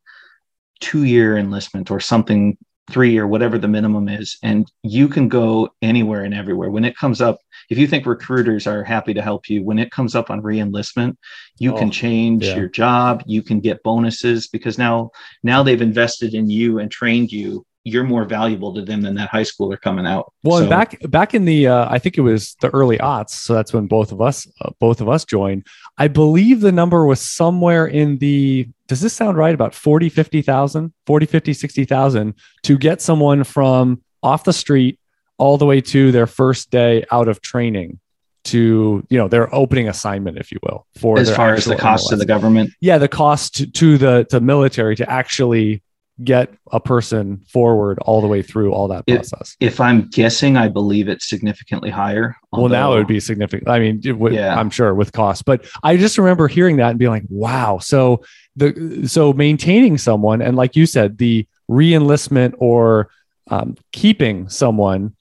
two 0.79 1.03
year 1.03 1.37
enlistment 1.37 1.91
or 1.91 1.99
something 1.99 2.57
three 2.89 3.17
or 3.17 3.27
whatever 3.27 3.57
the 3.57 3.67
minimum 3.67 4.07
is 4.07 4.37
and 4.43 4.71
you 4.81 5.09
can 5.09 5.27
go 5.27 5.69
anywhere 5.81 6.23
and 6.23 6.33
everywhere. 6.33 6.69
When 6.69 6.85
it 6.85 6.95
comes 6.95 7.21
up 7.21 7.39
if 7.69 7.77
you 7.77 7.87
think 7.87 8.05
recruiters 8.05 8.65
are 8.65 8.83
happy 8.83 9.13
to 9.13 9.21
help 9.21 9.49
you 9.49 9.63
when 9.63 9.79
it 9.79 9.91
comes 9.91 10.15
up 10.15 10.29
on 10.29 10.41
reenlistment 10.41 11.17
you 11.59 11.73
oh, 11.73 11.77
can 11.77 11.91
change 11.91 12.45
yeah. 12.45 12.55
your 12.55 12.69
job. 12.69 13.23
You 13.25 13.41
can 13.41 13.59
get 13.59 13.83
bonuses 13.83 14.47
because 14.47 14.77
now 14.77 15.11
now 15.43 15.63
they've 15.63 15.81
invested 15.81 16.33
in 16.33 16.49
you 16.49 16.79
and 16.79 16.89
trained 16.89 17.31
you 17.31 17.65
you're 17.87 18.03
more 18.03 18.25
valuable 18.25 18.73
to 18.73 18.81
them 18.81 19.01
than 19.01 19.15
that 19.15 19.29
high 19.29 19.43
schooler 19.43 19.79
coming 19.79 20.05
out. 20.05 20.33
Well, 20.43 20.59
so, 20.59 20.69
back 20.69 20.99
back 21.09 21.33
in 21.33 21.45
the 21.45 21.67
uh, 21.67 21.87
I 21.89 21.99
think 21.99 22.17
it 22.17 22.21
was 22.21 22.55
the 22.61 22.69
early 22.69 22.97
aughts, 22.97 23.29
so 23.29 23.53
that's 23.53 23.71
when 23.71 23.87
both 23.87 24.11
of 24.11 24.21
us 24.21 24.45
uh, 24.61 24.71
both 24.79 24.99
of 24.99 25.07
us 25.07 25.23
joined. 25.23 25.65
I 25.97 26.09
believe 26.09 26.59
the 26.61 26.71
number 26.71 27.05
was 27.05 27.21
somewhere 27.21 27.87
in 27.87 28.17
the 28.17 28.67
does 28.87 29.01
this 29.01 29.13
sound 29.13 29.37
right 29.37 29.53
about 29.53 29.73
40 29.73 30.09
50,000, 30.09 30.93
40 31.05 31.25
50 31.25 31.53
60,000 31.53 32.33
to 32.63 32.77
get 32.77 33.01
someone 33.01 33.43
from 33.43 34.01
off 34.21 34.43
the 34.43 34.53
street 34.53 34.99
all 35.37 35.57
the 35.57 35.65
way 35.65 35.79
to 35.81 36.11
their 36.11 36.27
first 36.27 36.71
day 36.71 37.05
out 37.11 37.27
of 37.27 37.41
training 37.41 37.99
to 38.43 39.05
you 39.09 39.17
know 39.17 39.27
their 39.27 39.53
opening 39.53 39.89
assignment 39.89 40.37
if 40.37 40.51
you 40.51 40.57
will 40.63 40.85
for 40.97 41.19
as 41.19 41.33
far 41.33 41.53
as 41.53 41.65
the 41.65 41.75
cost 41.75 42.07
MLS. 42.07 42.09
to 42.11 42.15
the 42.15 42.25
government 42.25 42.69
yeah 42.79 42.97
the 42.97 43.07
cost 43.07 43.55
to, 43.55 43.67
to 43.71 43.97
the 43.97 44.25
to 44.29 44.39
military 44.39 44.95
to 44.95 45.09
actually 45.09 45.83
get 46.23 46.53
a 46.71 46.79
person 46.79 47.43
forward 47.47 47.99
all 47.99 48.21
the 48.21 48.27
way 48.27 48.41
through 48.41 48.73
all 48.73 48.87
that 48.87 49.05
process. 49.05 49.55
If, 49.59 49.73
if 49.73 49.81
I'm 49.81 50.07
guessing, 50.09 50.57
I 50.57 50.67
believe 50.67 51.07
it's 51.07 51.29
significantly 51.29 51.89
higher. 51.89 52.35
Although, 52.51 52.63
well, 52.63 52.71
now 52.71 52.93
it 52.93 52.97
would 52.97 53.07
be 53.07 53.19
significant. 53.19 53.69
I 53.69 53.79
mean, 53.79 54.01
yeah. 54.03 54.59
I'm 54.59 54.69
sure 54.69 54.95
with 54.95 55.11
cost, 55.11 55.45
but 55.45 55.65
I 55.83 55.97
just 55.97 56.17
remember 56.17 56.47
hearing 56.47 56.77
that 56.77 56.89
and 56.89 56.99
being 56.99 57.11
like, 57.11 57.25
wow. 57.29 57.77
So 57.77 58.23
the, 58.55 59.07
so 59.07 59.33
maintaining 59.33 59.97
someone 59.97 60.41
and 60.41 60.57
like 60.57 60.75
you 60.75 60.85
said, 60.85 61.17
the 61.19 61.47
reenlistment 61.69 62.55
or 62.57 63.09
um, 63.49 63.77
keeping 63.91 64.49
someone, 64.49 65.15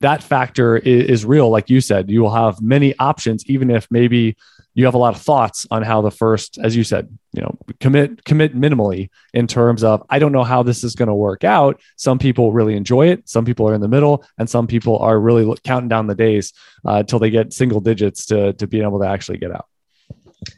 that 0.00 0.22
factor 0.22 0.76
is, 0.76 1.04
is 1.04 1.24
real. 1.24 1.50
Like 1.50 1.68
you 1.68 1.80
said, 1.80 2.10
you 2.10 2.22
will 2.22 2.34
have 2.34 2.62
many 2.62 2.96
options, 2.98 3.44
even 3.46 3.70
if 3.70 3.86
maybe 3.90 4.36
you 4.78 4.84
have 4.84 4.94
a 4.94 4.98
lot 4.98 5.12
of 5.12 5.20
thoughts 5.20 5.66
on 5.72 5.82
how 5.82 6.00
the 6.02 6.10
first, 6.12 6.56
as 6.62 6.76
you 6.76 6.84
said, 6.84 7.08
you 7.32 7.42
know, 7.42 7.58
commit 7.80 8.24
commit 8.24 8.54
minimally 8.54 9.10
in 9.34 9.48
terms 9.48 9.82
of 9.82 10.04
I 10.08 10.20
don't 10.20 10.30
know 10.30 10.44
how 10.44 10.62
this 10.62 10.84
is 10.84 10.94
going 10.94 11.08
to 11.08 11.14
work 11.14 11.42
out. 11.42 11.80
Some 11.96 12.20
people 12.20 12.52
really 12.52 12.76
enjoy 12.76 13.08
it, 13.08 13.28
some 13.28 13.44
people 13.44 13.68
are 13.68 13.74
in 13.74 13.80
the 13.80 13.88
middle, 13.88 14.24
and 14.38 14.48
some 14.48 14.68
people 14.68 14.96
are 15.00 15.18
really 15.18 15.52
counting 15.64 15.88
down 15.88 16.06
the 16.06 16.14
days 16.14 16.52
uh, 16.86 16.98
until 16.98 17.18
they 17.18 17.28
get 17.28 17.52
single 17.52 17.80
digits 17.80 18.24
to 18.26 18.52
to 18.52 18.68
being 18.68 18.84
able 18.84 19.00
to 19.00 19.08
actually 19.08 19.38
get 19.38 19.50
out. 19.50 19.66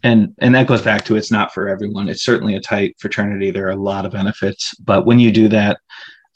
And 0.03 0.35
and 0.39 0.55
that 0.55 0.67
goes 0.67 0.83
back 0.83 1.07
to 1.07 1.17
it's 1.17 1.33
not 1.33 1.55
for 1.55 1.67
everyone. 1.67 2.11
It's 2.11 2.23
certainly 2.23 2.57
a 2.57 2.61
tight 2.61 2.97
fraternity. 2.99 3.51
There 3.51 3.69
are 3.69 3.71
a 3.71 3.77
lot 3.91 4.05
of 4.05 4.13
benefits, 4.13 4.75
but 4.81 5.07
when 5.07 5.19
you 5.19 5.33
do 5.33 5.49
that, 5.49 5.81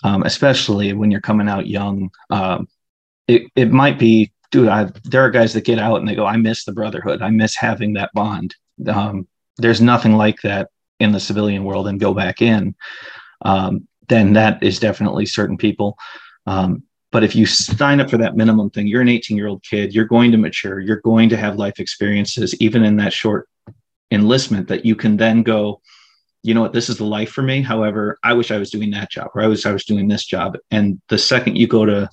um, 0.05 0.23
especially 0.23 0.95
when 0.95 1.11
you're 1.11 1.21
coming 1.21 1.51
out 1.51 1.67
young, 1.67 2.09
um, 2.31 2.67
it 3.29 3.43
it 3.55 3.71
might 3.71 3.99
be 3.99 4.33
dude, 4.55 4.69
I, 4.69 4.89
there 5.03 5.21
are 5.25 5.31
guys 5.31 5.53
that 5.55 5.65
get 5.65 5.81
out 5.81 5.99
and 5.99 6.09
they 6.09 6.15
go, 6.15 6.27
I 6.27 6.37
miss 6.37 6.65
the 6.65 6.71
brotherhood. 6.71 7.23
I 7.23 7.31
miss 7.31 7.57
having 7.57 7.95
that 7.95 8.13
bond. 8.15 8.55
Um, 8.87 9.27
there's 9.57 9.81
nothing 9.81 10.13
like 10.13 10.41
that 10.43 10.71
in 11.01 11.11
the 11.11 11.19
civilian 11.19 11.65
world 11.65 11.89
and 11.89 11.99
go 11.99 12.15
back 12.15 12.41
in. 12.41 12.77
Um, 13.43 13.89
then 14.09 14.35
that 14.35 14.63
is 14.63 14.79
definitely 14.79 15.27
certain 15.27 15.57
people. 15.57 15.99
Um, 16.47 16.85
but 17.11 17.25
if 17.25 17.35
you 17.35 17.47
sign 17.47 17.99
up 17.99 18.09
for 18.09 18.17
that 18.19 18.37
minimum 18.37 18.71
thing, 18.71 18.87
you're 18.87 19.01
an 19.01 19.09
18 19.09 19.37
year 19.37 19.49
old 19.49 19.65
kid, 19.65 19.93
you're 19.93 20.05
going 20.05 20.31
to 20.31 20.39
mature, 20.39 20.79
you're 20.79 21.01
going 21.01 21.29
to 21.31 21.37
have 21.37 21.57
life 21.57 21.81
experiences, 21.81 22.55
even 22.61 22.85
in 22.85 22.95
that 22.99 23.13
short 23.13 23.49
enlistment, 24.13 24.69
that 24.69 24.87
you 24.87 24.95
can 24.95 25.17
then 25.17 25.43
go, 25.43 25.81
you 26.45 26.55
know 26.55 26.61
what, 26.61 26.73
this 26.73 26.89
is 26.89 26.99
the 26.99 27.05
life 27.05 27.33
for 27.33 27.43
me. 27.43 27.61
However, 27.61 28.19
I 28.23 28.35
wish 28.35 28.53
I 28.53 28.59
was 28.59 28.71
doing 28.71 28.93
that 28.93 29.11
job 29.11 29.31
or 29.35 29.43
I 29.43 29.49
wish 29.49 29.67
I 29.67 29.73
was 29.73 29.85
doing 29.85 30.07
this 30.07 30.25
job. 30.25 30.57
And 30.71 31.01
the 31.09 31.19
second 31.19 31.57
you 31.57 31.67
go 31.67 31.85
to 31.85 32.09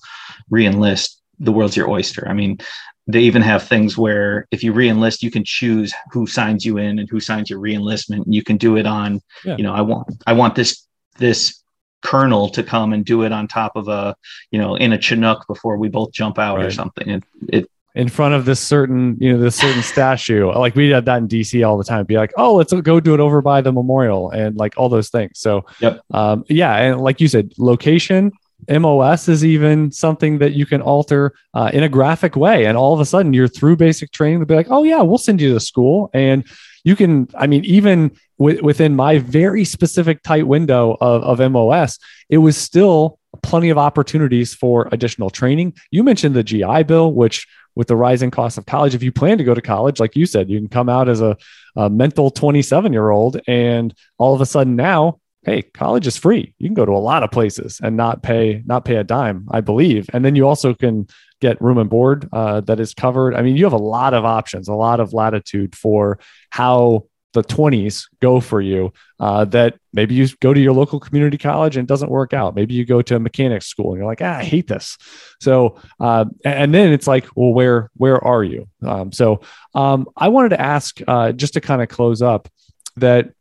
re 0.50 0.66
enlist, 0.66 1.21
the 1.42 1.52
world's 1.52 1.76
your 1.76 1.90
oyster. 1.90 2.28
I 2.28 2.34
mean, 2.34 2.60
they 3.08 3.22
even 3.22 3.42
have 3.42 3.68
things 3.68 3.98
where 3.98 4.48
if 4.52 4.64
you 4.64 4.74
reenlist, 4.74 5.22
you 5.22 5.32
can 5.32 5.44
choose 5.44 5.94
who 6.12 6.28
signs 6.28 6.66
you 6.66 6.78
in 6.78 7.00
and 7.00 7.10
who 7.10 7.20
signs 7.20 7.50
your 7.50 7.60
reenlistment. 7.60 8.26
And 8.26 8.34
you 8.34 8.44
can 8.44 8.58
do 8.58 8.78
it 8.78 8.86
on, 8.86 9.22
yeah. 9.44 9.58
you 9.58 9.64
know, 9.64 9.74
I 9.74 9.82
want 9.82 10.24
I 10.28 10.34
want 10.34 10.56
this 10.56 10.86
this 11.18 11.62
colonel 12.02 12.50
to 12.50 12.64
come 12.64 12.94
and 12.94 13.06
do 13.06 13.24
it 13.24 13.32
on 13.32 13.48
top 13.48 13.76
of 13.76 13.88
a, 13.88 14.16
you 14.52 14.60
know, 14.60 14.76
in 14.76 14.94
a 14.94 15.02
Chinook 15.02 15.46
before 15.48 15.78
we 15.78 15.90
both 15.90 16.12
jump 16.14 16.40
out 16.40 16.58
right. 16.58 16.66
or 16.66 16.72
something. 16.72 17.10
It, 17.10 17.24
it 17.50 17.72
in 17.94 18.08
front 18.08 18.34
of 18.34 18.46
this 18.46 18.60
certain, 18.60 19.18
you 19.20 19.34
know, 19.34 19.40
this 19.40 19.56
certain 19.56 19.84
statue. 19.84 20.52
Like 20.52 20.76
we 20.76 20.90
had 20.90 21.06
that 21.06 21.18
in 21.18 21.28
DC 21.28 21.68
all 21.68 21.78
the 21.78 21.84
time. 21.84 22.06
Be 22.06 22.16
like, 22.16 22.32
oh, 22.38 22.56
let's 22.56 22.72
go 22.72 23.00
do 23.00 23.14
it 23.14 23.20
over 23.20 23.42
by 23.42 23.62
the 23.62 23.72
memorial 23.72 24.30
and 24.30 24.56
like 24.56 24.76
all 24.78 24.90
those 24.90 25.10
things. 25.10 25.40
So, 25.40 25.66
yep. 25.80 26.02
um, 26.12 26.46
yeah, 26.48 26.76
and 26.78 27.02
like 27.02 27.20
you 27.20 27.28
said, 27.28 27.52
location, 27.58 28.32
MOS 28.70 29.28
is 29.28 29.44
even 29.44 29.92
something 29.92 30.38
that 30.40 30.54
you 30.54 30.66
can 30.66 30.82
alter 30.82 31.34
uh, 31.54 31.72
in 31.74 31.84
a 31.84 31.90
graphic 31.90 32.36
way, 32.36 32.66
and 32.66 32.78
all 32.78 32.94
of 32.94 33.00
a 33.00 33.06
sudden 33.06 33.34
you're 33.34 33.48
through 33.48 33.76
basic 33.76 34.12
training 34.12 34.40
to 34.40 34.46
be 34.46 34.56
like, 34.56 34.68
oh 34.70 34.84
yeah, 34.84 35.02
we'll 35.02 35.18
send 35.18 35.42
you 35.42 35.54
to 35.54 35.60
school, 35.60 36.10
and 36.14 36.46
you 36.84 36.96
can. 36.96 37.28
I 37.36 37.48
mean, 37.48 37.66
even 37.66 38.12
w- 38.40 38.64
within 38.64 38.96
my 38.96 39.20
very 39.20 39.66
specific 39.66 40.24
tight 40.24 40.48
window 40.48 40.98
of, 41.00 41.40
of 41.40 41.52
MOS, 41.52 42.00
it 42.30 42.40
was 42.40 42.58
still 42.58 43.20
plenty 43.44 43.70
of 43.70 43.78
opportunities 43.78 44.54
for 44.54 44.90
additional 44.92 45.30
training. 45.30 45.74
You 45.90 46.04
mentioned 46.04 46.36
the 46.36 46.44
GI 46.44 46.84
Bill, 46.84 47.14
which 47.14 47.48
with 47.76 47.88
the 47.88 47.96
rising 47.96 48.32
cost 48.32 48.58
of 48.58 48.66
college, 48.66 48.96
if 48.96 49.04
you 49.04 49.12
plan 49.12 49.38
to 49.38 49.44
go 49.44 49.54
to 49.54 49.62
college, 49.62 50.00
like 50.00 50.16
you 50.16 50.26
said, 50.26 50.50
you 50.50 50.60
can 50.60 50.68
come 50.68 50.90
out 50.90 51.08
as 51.08 51.22
a, 51.22 51.38
a 51.78 51.90
mental 51.90 52.30
27 52.30 52.92
year 52.92 53.10
old, 53.10 53.40
and 53.48 53.94
all 54.18 54.36
of 54.36 54.42
a 54.42 54.46
sudden 54.46 54.76
now, 54.76 55.21
hey, 55.44 55.64
college 55.64 56.06
is 56.06 56.18
free. 56.18 56.54
You 56.60 56.68
can 56.68 56.76
go 56.76 56.86
to 56.86 56.92
a 56.92 57.00
lot 57.00 57.24
of 57.24 57.32
places 57.32 57.80
and 57.82 57.98
not 57.98 58.22
pay 58.24 58.62
not 58.66 58.86
pay 58.86 58.96
a 58.96 59.04
dime, 59.04 59.48
I 59.52 59.62
believe. 59.62 60.10
And 60.14 60.24
then 60.24 60.36
you 60.36 60.48
also 60.48 60.74
can 60.74 61.08
get 61.40 61.62
room 61.62 61.78
and 61.78 61.90
board 61.90 62.30
uh, 62.32 62.62
that 62.62 62.80
is 62.80 62.94
covered. 62.94 63.36
I 63.36 63.42
mean, 63.42 63.58
you 63.58 63.64
have 63.64 63.74
a 63.74 63.78
lot 63.78 64.14
of 64.14 64.26
options, 64.26 64.68
a 64.68 64.74
lot 64.74 65.00
of 65.00 65.14
latitude 65.14 65.76
for 65.76 66.20
how 66.52 67.06
the 67.34 67.44
20s 67.44 68.08
go 68.22 68.40
for 68.42 68.60
you 68.60 68.92
uh, 69.20 69.46
that 69.46 69.80
maybe 69.94 70.14
you 70.14 70.28
go 70.42 70.54
to 70.54 70.60
your 70.60 70.74
local 70.74 71.00
community 71.00 71.38
college 71.38 71.78
and 71.78 71.86
it 71.86 71.88
doesn't 71.88 72.12
work 72.12 72.34
out 72.34 72.56
maybe 72.56 72.74
you 72.74 72.86
go 72.86 73.02
to 73.02 73.16
a 73.16 73.20
mechanics 73.20 73.68
school 73.68 73.92
and 73.92 74.00
you're 74.00 74.06
like 74.06 74.22
ah, 74.22 74.40
i 74.40 74.44
hate 74.44 74.68
this 74.68 74.98
so 75.40 75.80
uh, 76.02 76.26
and 76.44 76.74
then 76.74 76.92
it's 76.92 77.08
like 77.08 77.26
well 77.36 77.54
where 77.54 77.90
where 77.96 78.22
are 78.24 78.44
you 78.44 78.68
um, 78.86 79.14
so 79.14 79.40
um, 79.76 80.08
i 80.18 80.28
wanted 80.28 80.50
to 80.50 80.60
ask 80.60 81.00
uh, 81.08 81.32
just 81.32 81.54
to 81.54 81.62
kind 81.62 81.82
of 81.82 81.88
close 81.88 82.22
up 82.22 82.50
that 82.98 83.32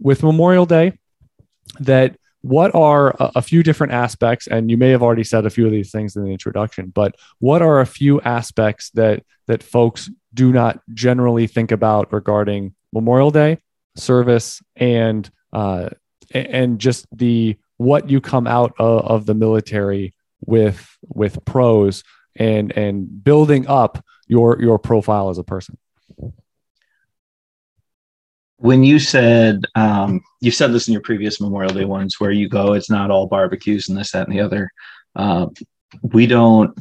with 0.00 0.22
memorial 0.22 0.64
day 0.64 0.98
that 1.80 2.16
what 2.42 2.74
are 2.74 3.16
a, 3.18 3.40
few 3.40 3.62
different 3.62 3.94
aspects 3.94 4.46
and 4.46 4.70
you 4.70 4.76
may 4.76 4.90
have 4.90 5.02
already 5.02 5.24
said 5.24 5.46
a 5.46 5.50
few 5.50 5.64
of 5.64 5.72
these 5.72 5.90
things 5.90 6.14
in 6.14 6.24
the 6.24 6.30
introduction 6.30 6.92
but 6.94 7.14
what 7.38 7.62
are 7.62 7.80
a 7.80 7.86
few 7.86 8.20
aspects 8.20 8.90
that 8.90 9.24
that 9.46 9.62
folks 9.62 10.10
do 10.34 10.52
not 10.52 10.80
generally 10.92 11.46
think 11.46 11.72
about 11.72 12.12
regarding 12.12 12.74
Memorial 12.92 13.30
Day 13.30 13.58
service 13.96 14.62
and 14.76 15.30
uh, 15.52 15.90
and 16.32 16.78
just 16.78 17.06
the 17.16 17.56
what 17.76 18.10
you 18.10 18.20
come 18.20 18.46
out 18.46 18.72
of, 18.78 19.04
of 19.04 19.26
the 19.26 19.34
military 19.34 20.14
with 20.44 20.96
with 21.08 21.44
pros 21.44 22.02
and 22.36 22.72
and 22.72 23.24
building 23.24 23.66
up 23.68 24.04
your 24.26 24.60
your 24.60 24.78
profile 24.78 25.30
as 25.30 25.38
a 25.38 25.44
person 25.44 25.78
when 28.64 28.82
you 28.82 28.98
said 28.98 29.66
um, 29.74 30.22
you 30.40 30.50
said 30.50 30.72
this 30.72 30.88
in 30.88 30.92
your 30.92 31.02
previous 31.02 31.38
memorial 31.38 31.74
day 31.74 31.84
ones 31.84 32.18
where 32.18 32.30
you 32.30 32.48
go 32.48 32.72
it's 32.72 32.88
not 32.88 33.10
all 33.10 33.26
barbecues 33.26 33.90
and 33.90 33.98
this 33.98 34.12
that 34.12 34.26
and 34.26 34.34
the 34.34 34.40
other 34.40 34.70
uh, 35.16 35.46
we 36.02 36.26
don't 36.26 36.76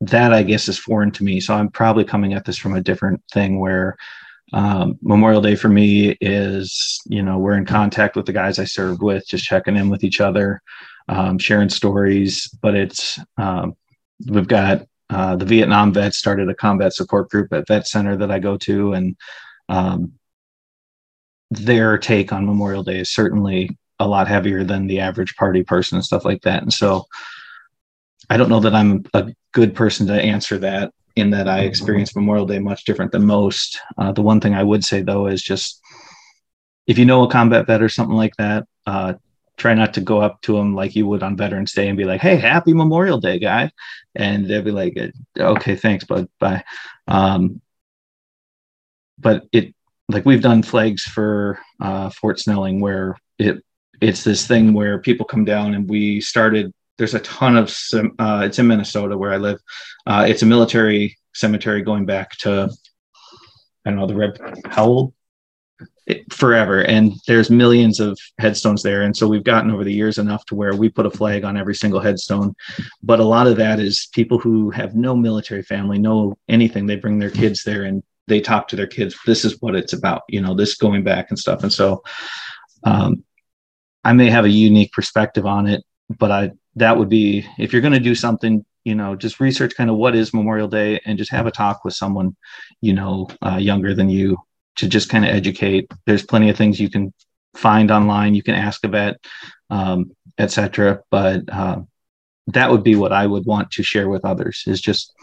that 0.00 0.32
i 0.32 0.42
guess 0.42 0.66
is 0.66 0.78
foreign 0.78 1.10
to 1.10 1.22
me 1.22 1.40
so 1.40 1.52
i'm 1.54 1.68
probably 1.68 2.04
coming 2.04 2.32
at 2.32 2.46
this 2.46 2.56
from 2.56 2.74
a 2.74 2.80
different 2.80 3.22
thing 3.32 3.60
where 3.60 3.96
um, 4.52 4.98
Memorial 5.02 5.40
Day 5.40 5.56
for 5.56 5.68
me 5.68 6.16
is, 6.20 7.00
you 7.06 7.22
know, 7.22 7.38
we're 7.38 7.56
in 7.56 7.64
contact 7.64 8.14
with 8.14 8.26
the 8.26 8.32
guys 8.32 8.60
I 8.60 8.64
served 8.64 9.02
with, 9.02 9.26
just 9.26 9.44
checking 9.44 9.74
in 9.74 9.88
with 9.88 10.04
each 10.04 10.20
other, 10.20 10.62
um, 11.08 11.38
sharing 11.38 11.70
stories. 11.70 12.48
But 12.62 12.76
it's, 12.76 13.18
um, 13.36 13.74
we've 14.28 14.46
got 14.46 14.86
uh, 15.10 15.34
the 15.34 15.44
Vietnam 15.46 15.92
vets 15.92 16.18
started 16.18 16.48
a 16.50 16.54
combat 16.54 16.92
support 16.92 17.30
group 17.30 17.52
at 17.52 17.66
Vet 17.66 17.88
Center 17.88 18.16
that 18.18 18.30
I 18.30 18.38
go 18.38 18.56
to. 18.58 18.92
And 18.92 19.16
um, 19.68 20.12
their 21.56 21.98
take 21.98 22.32
on 22.32 22.46
Memorial 22.46 22.82
Day 22.82 23.00
is 23.00 23.12
certainly 23.12 23.76
a 23.98 24.08
lot 24.08 24.28
heavier 24.28 24.64
than 24.64 24.86
the 24.86 25.00
average 25.00 25.36
party 25.36 25.62
person 25.62 25.96
and 25.96 26.04
stuff 26.04 26.24
like 26.24 26.42
that. 26.42 26.62
And 26.62 26.72
so 26.72 27.06
I 28.28 28.36
don't 28.36 28.48
know 28.48 28.60
that 28.60 28.74
I'm 28.74 29.04
a 29.14 29.32
good 29.52 29.74
person 29.74 30.06
to 30.08 30.14
answer 30.14 30.58
that 30.58 30.92
in 31.16 31.30
that 31.30 31.48
I 31.48 31.60
experience 31.60 32.16
Memorial 32.16 32.46
Day 32.46 32.58
much 32.58 32.84
different 32.84 33.12
than 33.12 33.24
most. 33.24 33.78
Uh, 33.96 34.12
the 34.12 34.22
one 34.22 34.40
thing 34.40 34.54
I 34.54 34.64
would 34.64 34.84
say 34.84 35.02
though 35.02 35.26
is 35.26 35.42
just 35.42 35.80
if 36.86 36.98
you 36.98 37.04
know 37.04 37.22
a 37.22 37.30
combat 37.30 37.66
vet 37.66 37.82
or 37.82 37.88
something 37.88 38.16
like 38.16 38.34
that, 38.36 38.66
uh, 38.86 39.14
try 39.56 39.74
not 39.74 39.94
to 39.94 40.00
go 40.00 40.20
up 40.20 40.40
to 40.42 40.56
them 40.56 40.74
like 40.74 40.96
you 40.96 41.06
would 41.06 41.22
on 41.22 41.36
Veterans 41.36 41.72
Day 41.72 41.88
and 41.88 41.96
be 41.96 42.04
like, 42.04 42.20
"Hey, 42.20 42.36
Happy 42.36 42.74
Memorial 42.74 43.20
Day, 43.20 43.38
guy," 43.38 43.70
and 44.14 44.46
they'll 44.46 44.62
be 44.62 44.72
like, 44.72 44.98
"Okay, 45.38 45.76
thanks, 45.76 46.04
bud, 46.04 46.28
bye." 46.40 46.64
Um, 47.06 47.60
but 49.18 49.44
it 49.52 49.74
like 50.08 50.24
we've 50.24 50.42
done 50.42 50.62
flags 50.62 51.02
for 51.02 51.58
uh, 51.80 52.10
Fort 52.10 52.38
Snelling 52.38 52.80
where 52.80 53.16
it 53.38 53.62
it's 54.00 54.24
this 54.24 54.46
thing 54.46 54.72
where 54.72 54.98
people 54.98 55.24
come 55.24 55.44
down 55.44 55.74
and 55.74 55.88
we 55.88 56.20
started 56.20 56.72
there's 56.98 57.14
a 57.14 57.20
ton 57.20 57.56
of 57.56 57.74
uh, 58.18 58.42
it's 58.44 58.58
in 58.58 58.68
Minnesota 58.68 59.18
where 59.18 59.32
I 59.32 59.36
live. 59.36 59.58
Uh, 60.06 60.26
it's 60.28 60.42
a 60.42 60.46
military 60.46 61.16
cemetery 61.34 61.82
going 61.82 62.06
back 62.06 62.30
to 62.38 62.70
I 63.84 63.90
don't 63.90 63.98
know 63.98 64.06
the 64.06 64.14
red 64.14 64.38
how 64.66 64.84
old 64.84 65.14
it, 66.06 66.30
forever, 66.32 66.82
and 66.82 67.14
there's 67.26 67.50
millions 67.50 67.98
of 67.98 68.18
headstones 68.38 68.82
there. 68.82 69.02
And 69.02 69.16
so 69.16 69.26
we've 69.26 69.42
gotten 69.42 69.70
over 69.70 69.84
the 69.84 69.92
years 69.92 70.18
enough 70.18 70.44
to 70.46 70.54
where 70.54 70.74
we 70.74 70.88
put 70.88 71.06
a 71.06 71.10
flag 71.10 71.44
on 71.44 71.56
every 71.56 71.74
single 71.74 72.00
headstone. 72.00 72.54
But 73.02 73.20
a 73.20 73.24
lot 73.24 73.46
of 73.46 73.56
that 73.56 73.80
is 73.80 74.08
people 74.12 74.38
who 74.38 74.70
have 74.70 74.94
no 74.94 75.16
military 75.16 75.62
family, 75.62 75.98
no 75.98 76.36
anything. 76.48 76.86
They 76.86 76.96
bring 76.96 77.18
their 77.18 77.30
kids 77.30 77.64
there 77.64 77.84
and 77.84 78.02
they 78.26 78.40
talk 78.40 78.68
to 78.68 78.76
their 78.76 78.86
kids. 78.86 79.16
This 79.26 79.44
is 79.44 79.60
what 79.60 79.74
it's 79.74 79.92
about, 79.92 80.22
you 80.28 80.40
know, 80.40 80.54
this 80.54 80.76
going 80.76 81.04
back 81.04 81.26
and 81.30 81.38
stuff. 81.38 81.62
And 81.62 81.72
so 81.72 82.02
um, 82.84 83.24
I 84.02 84.12
may 84.12 84.30
have 84.30 84.44
a 84.44 84.50
unique 84.50 84.92
perspective 84.92 85.46
on 85.46 85.66
it, 85.66 85.82
but 86.18 86.30
I 86.30 86.52
that 86.76 86.96
would 86.96 87.08
be 87.08 87.46
if 87.58 87.72
you're 87.72 87.82
going 87.82 87.92
to 87.94 88.00
do 88.00 88.14
something 88.14 88.64
you 88.84 88.94
know 88.94 89.16
just 89.16 89.40
research 89.40 89.74
kind 89.74 89.90
of 89.90 89.96
what 89.96 90.14
is 90.14 90.34
memorial 90.34 90.68
day 90.68 91.00
and 91.04 91.18
just 91.18 91.30
have 91.30 91.46
a 91.46 91.50
talk 91.50 91.84
with 91.84 91.94
someone 91.94 92.36
you 92.80 92.92
know 92.92 93.28
uh, 93.42 93.56
younger 93.56 93.94
than 93.94 94.08
you 94.08 94.36
to 94.76 94.88
just 94.88 95.08
kind 95.08 95.24
of 95.24 95.34
educate 95.34 95.90
there's 96.06 96.24
plenty 96.24 96.50
of 96.50 96.56
things 96.56 96.80
you 96.80 96.90
can 96.90 97.12
find 97.54 97.90
online 97.90 98.34
you 98.34 98.42
can 98.42 98.54
ask 98.54 98.84
a 98.84 98.88
vet 98.88 99.16
um, 99.70 100.12
etc 100.38 101.00
but 101.10 101.42
uh, 101.50 101.80
that 102.48 102.70
would 102.70 102.82
be 102.82 102.94
what 102.94 103.12
i 103.12 103.26
would 103.26 103.46
want 103.46 103.70
to 103.70 103.82
share 103.82 104.08
with 104.08 104.24
others 104.24 104.64
is 104.66 104.80
just 104.80 105.14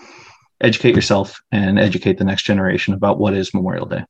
educate 0.61 0.95
yourself 0.95 1.39
and 1.51 1.79
educate 1.79 2.17
the 2.17 2.23
next 2.23 2.43
generation 2.43 2.93
about 2.93 3.19
what 3.19 3.33
is 3.33 3.53
memorial 3.53 3.85
day. 3.85 4.03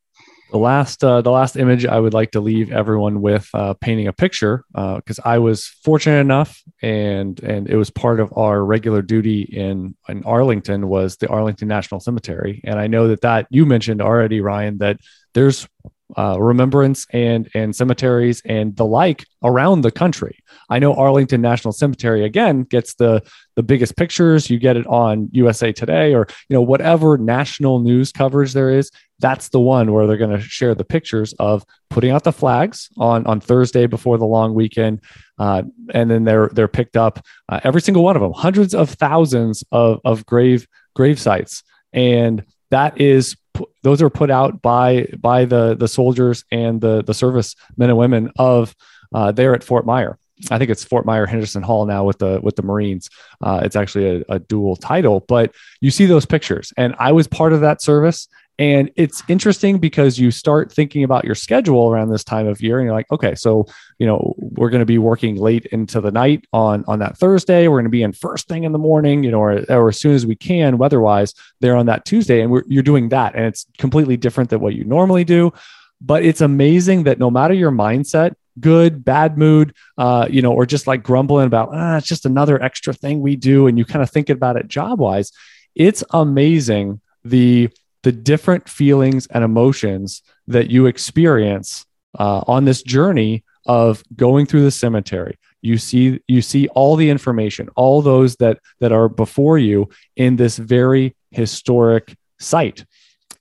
The 0.51 0.57
last 0.57 1.01
uh, 1.01 1.21
the 1.21 1.31
last 1.31 1.55
image 1.55 1.85
I 1.85 1.97
would 1.97 2.13
like 2.13 2.31
to 2.31 2.41
leave 2.41 2.73
everyone 2.73 3.21
with 3.21 3.47
uh, 3.53 3.73
painting 3.75 4.07
a 4.07 4.13
picture 4.13 4.65
because 4.73 5.19
uh, 5.19 5.23
I 5.23 5.37
was 5.37 5.65
fortunate 5.65 6.19
enough 6.19 6.61
and 6.81 7.41
and 7.41 7.69
it 7.69 7.77
was 7.77 7.89
part 7.89 8.19
of 8.19 8.33
our 8.35 8.63
regular 8.63 9.01
duty 9.01 9.43
in 9.43 9.95
in 10.09 10.25
Arlington 10.25 10.89
was 10.89 11.15
the 11.15 11.29
Arlington 11.29 11.69
National 11.69 12.01
Cemetery. 12.01 12.59
And 12.65 12.77
I 12.77 12.87
know 12.87 13.07
that 13.07 13.21
that 13.21 13.47
you 13.49 13.65
mentioned 13.65 14.01
already 14.01 14.41
Ryan 14.41 14.79
that 14.79 14.99
there's 15.33 15.69
uh, 16.17 16.37
remembrance 16.39 17.05
and 17.11 17.49
and 17.53 17.75
cemeteries 17.75 18.41
and 18.45 18.75
the 18.75 18.85
like 18.85 19.25
around 19.43 19.81
the 19.81 19.91
country. 19.91 20.39
I 20.69 20.79
know 20.79 20.93
Arlington 20.93 21.41
National 21.41 21.71
Cemetery 21.71 22.23
again 22.25 22.63
gets 22.63 22.95
the 22.95 23.23
the 23.55 23.63
biggest 23.63 23.95
pictures. 23.95 24.49
You 24.49 24.59
get 24.59 24.77
it 24.77 24.87
on 24.87 25.29
USA 25.31 25.71
Today 25.71 26.13
or 26.13 26.27
you 26.49 26.55
know 26.55 26.61
whatever 26.61 27.17
national 27.17 27.79
news 27.79 28.11
coverage 28.11 28.53
there 28.53 28.69
is. 28.69 28.91
That's 29.19 29.49
the 29.49 29.59
one 29.59 29.91
where 29.91 30.07
they're 30.07 30.17
going 30.17 30.31
to 30.35 30.41
share 30.41 30.73
the 30.73 30.83
pictures 30.83 31.33
of 31.33 31.63
putting 31.89 32.11
out 32.11 32.23
the 32.23 32.31
flags 32.31 32.89
on 32.97 33.25
on 33.27 33.39
Thursday 33.39 33.87
before 33.87 34.17
the 34.17 34.25
long 34.25 34.53
weekend, 34.53 35.01
uh, 35.37 35.63
and 35.93 36.09
then 36.09 36.23
they're 36.23 36.49
they're 36.53 36.67
picked 36.67 36.97
up 36.97 37.23
uh, 37.49 37.59
every 37.63 37.81
single 37.81 38.03
one 38.03 38.15
of 38.15 38.21
them, 38.21 38.33
hundreds 38.33 38.73
of 38.73 38.89
thousands 38.89 39.63
of 39.71 39.99
of 40.05 40.25
grave 40.25 40.67
grave 40.95 41.19
sites, 41.19 41.63
and 41.93 42.43
that 42.71 42.99
is 42.99 43.35
those 43.83 44.01
are 44.01 44.09
put 44.09 44.29
out 44.29 44.61
by 44.61 45.07
by 45.17 45.45
the 45.45 45.75
the 45.75 45.87
soldiers 45.87 46.45
and 46.51 46.81
the 46.81 47.03
the 47.03 47.13
service 47.13 47.55
men 47.77 47.89
and 47.89 47.97
women 47.97 48.31
of 48.37 48.75
uh, 49.13 49.31
there 49.31 49.53
at 49.53 49.63
Fort 49.63 49.85
Myer. 49.85 50.17
I 50.49 50.57
think 50.57 50.71
it's 50.71 50.83
Fort 50.83 51.05
Myer 51.05 51.25
Henderson 51.25 51.61
Hall 51.61 51.85
now 51.85 52.03
with 52.03 52.19
the 52.19 52.39
with 52.41 52.55
the 52.55 52.63
Marines. 52.63 53.09
Uh, 53.41 53.61
it's 53.63 53.75
actually 53.75 54.23
a, 54.27 54.33
a, 54.33 54.39
dual 54.39 54.75
title, 54.75 55.19
but 55.27 55.53
you 55.81 55.91
see 55.91 56.05
those 56.05 56.25
pictures, 56.25 56.73
and 56.77 56.95
I 56.97 57.11
was 57.11 57.27
part 57.27 57.53
of 57.53 57.61
that 57.61 57.81
service, 57.81 58.27
And 58.61 58.91
it's 58.95 59.23
interesting 59.27 59.79
because 59.79 60.19
you 60.19 60.29
start 60.29 60.71
thinking 60.71 61.03
about 61.03 61.25
your 61.25 61.33
schedule 61.33 61.89
around 61.89 62.11
this 62.11 62.23
time 62.23 62.45
of 62.45 62.61
year 62.61 62.77
and 62.77 62.85
you're 62.85 62.93
like, 62.93 63.11
okay, 63.11 63.33
so, 63.33 63.65
you 63.97 64.05
know, 64.05 64.35
we're 64.37 64.69
going 64.69 64.81
to 64.81 64.85
be 64.85 64.99
working 64.99 65.35
late 65.35 65.65
into 65.71 65.99
the 65.99 66.11
night 66.11 66.45
on, 66.53 66.85
on 66.87 66.99
that 66.99 67.17
Thursday. 67.17 67.67
We're 67.67 67.77
going 67.77 67.85
to 67.85 67.89
be 67.89 68.03
in 68.03 68.13
first 68.13 68.47
thing 68.47 68.63
in 68.63 68.71
the 68.71 68.77
morning, 68.77 69.23
you 69.23 69.31
know, 69.31 69.39
or, 69.39 69.65
or 69.67 69.89
as 69.89 69.99
soon 69.99 70.13
as 70.13 70.27
we 70.27 70.35
can 70.35 70.77
weather-wise 70.77 71.33
there 71.59 71.75
on 71.75 71.87
that 71.87 72.05
Tuesday. 72.05 72.41
And 72.41 72.55
you're 72.67 72.83
doing 72.83 73.09
that. 73.09 73.33
And 73.33 73.45
it's 73.45 73.65
completely 73.79 74.15
different 74.15 74.51
than 74.51 74.59
what 74.59 74.75
you 74.75 74.83
normally 74.83 75.23
do. 75.23 75.51
But 75.99 76.23
it's 76.23 76.41
amazing 76.41 77.05
that 77.05 77.17
no 77.17 77.31
matter 77.31 77.55
your 77.55 77.71
mindset, 77.71 78.35
good, 78.59 79.03
bad 79.03 79.39
mood, 79.39 79.73
uh, 79.97 80.27
you 80.29 80.43
know, 80.43 80.53
or 80.53 80.67
just 80.67 80.85
like 80.85 81.01
grumbling 81.01 81.47
about, 81.47 81.69
ah, 81.73 81.97
it's 81.97 82.05
just 82.05 82.27
another 82.27 82.61
extra 82.61 82.93
thing 82.93 83.21
we 83.21 83.35
do. 83.35 83.65
And 83.65 83.79
you 83.79 83.85
kind 83.85 84.03
of 84.03 84.11
think 84.11 84.29
about 84.29 84.55
it 84.55 84.67
job 84.67 84.99
wise, 84.99 85.31
it's 85.73 86.03
amazing 86.11 87.01
the 87.23 87.69
the 88.03 88.11
different 88.11 88.67
feelings 88.67 89.27
and 89.27 89.43
emotions 89.43 90.23
that 90.47 90.69
you 90.69 90.85
experience 90.85 91.85
uh, 92.17 92.43
on 92.47 92.65
this 92.65 92.81
journey 92.81 93.43
of 93.65 94.03
going 94.15 94.45
through 94.45 94.63
the 94.63 94.71
cemetery. 94.71 95.37
You 95.61 95.77
see 95.77 96.19
you 96.27 96.41
see 96.41 96.67
all 96.69 96.95
the 96.95 97.09
information 97.09 97.69
all 97.75 98.01
those 98.01 98.35
that 98.37 98.59
that 98.79 98.91
are 98.91 99.07
before 99.07 99.59
you 99.59 99.89
in 100.15 100.35
this 100.35 100.57
very 100.57 101.15
historic 101.29 102.15
site. 102.39 102.85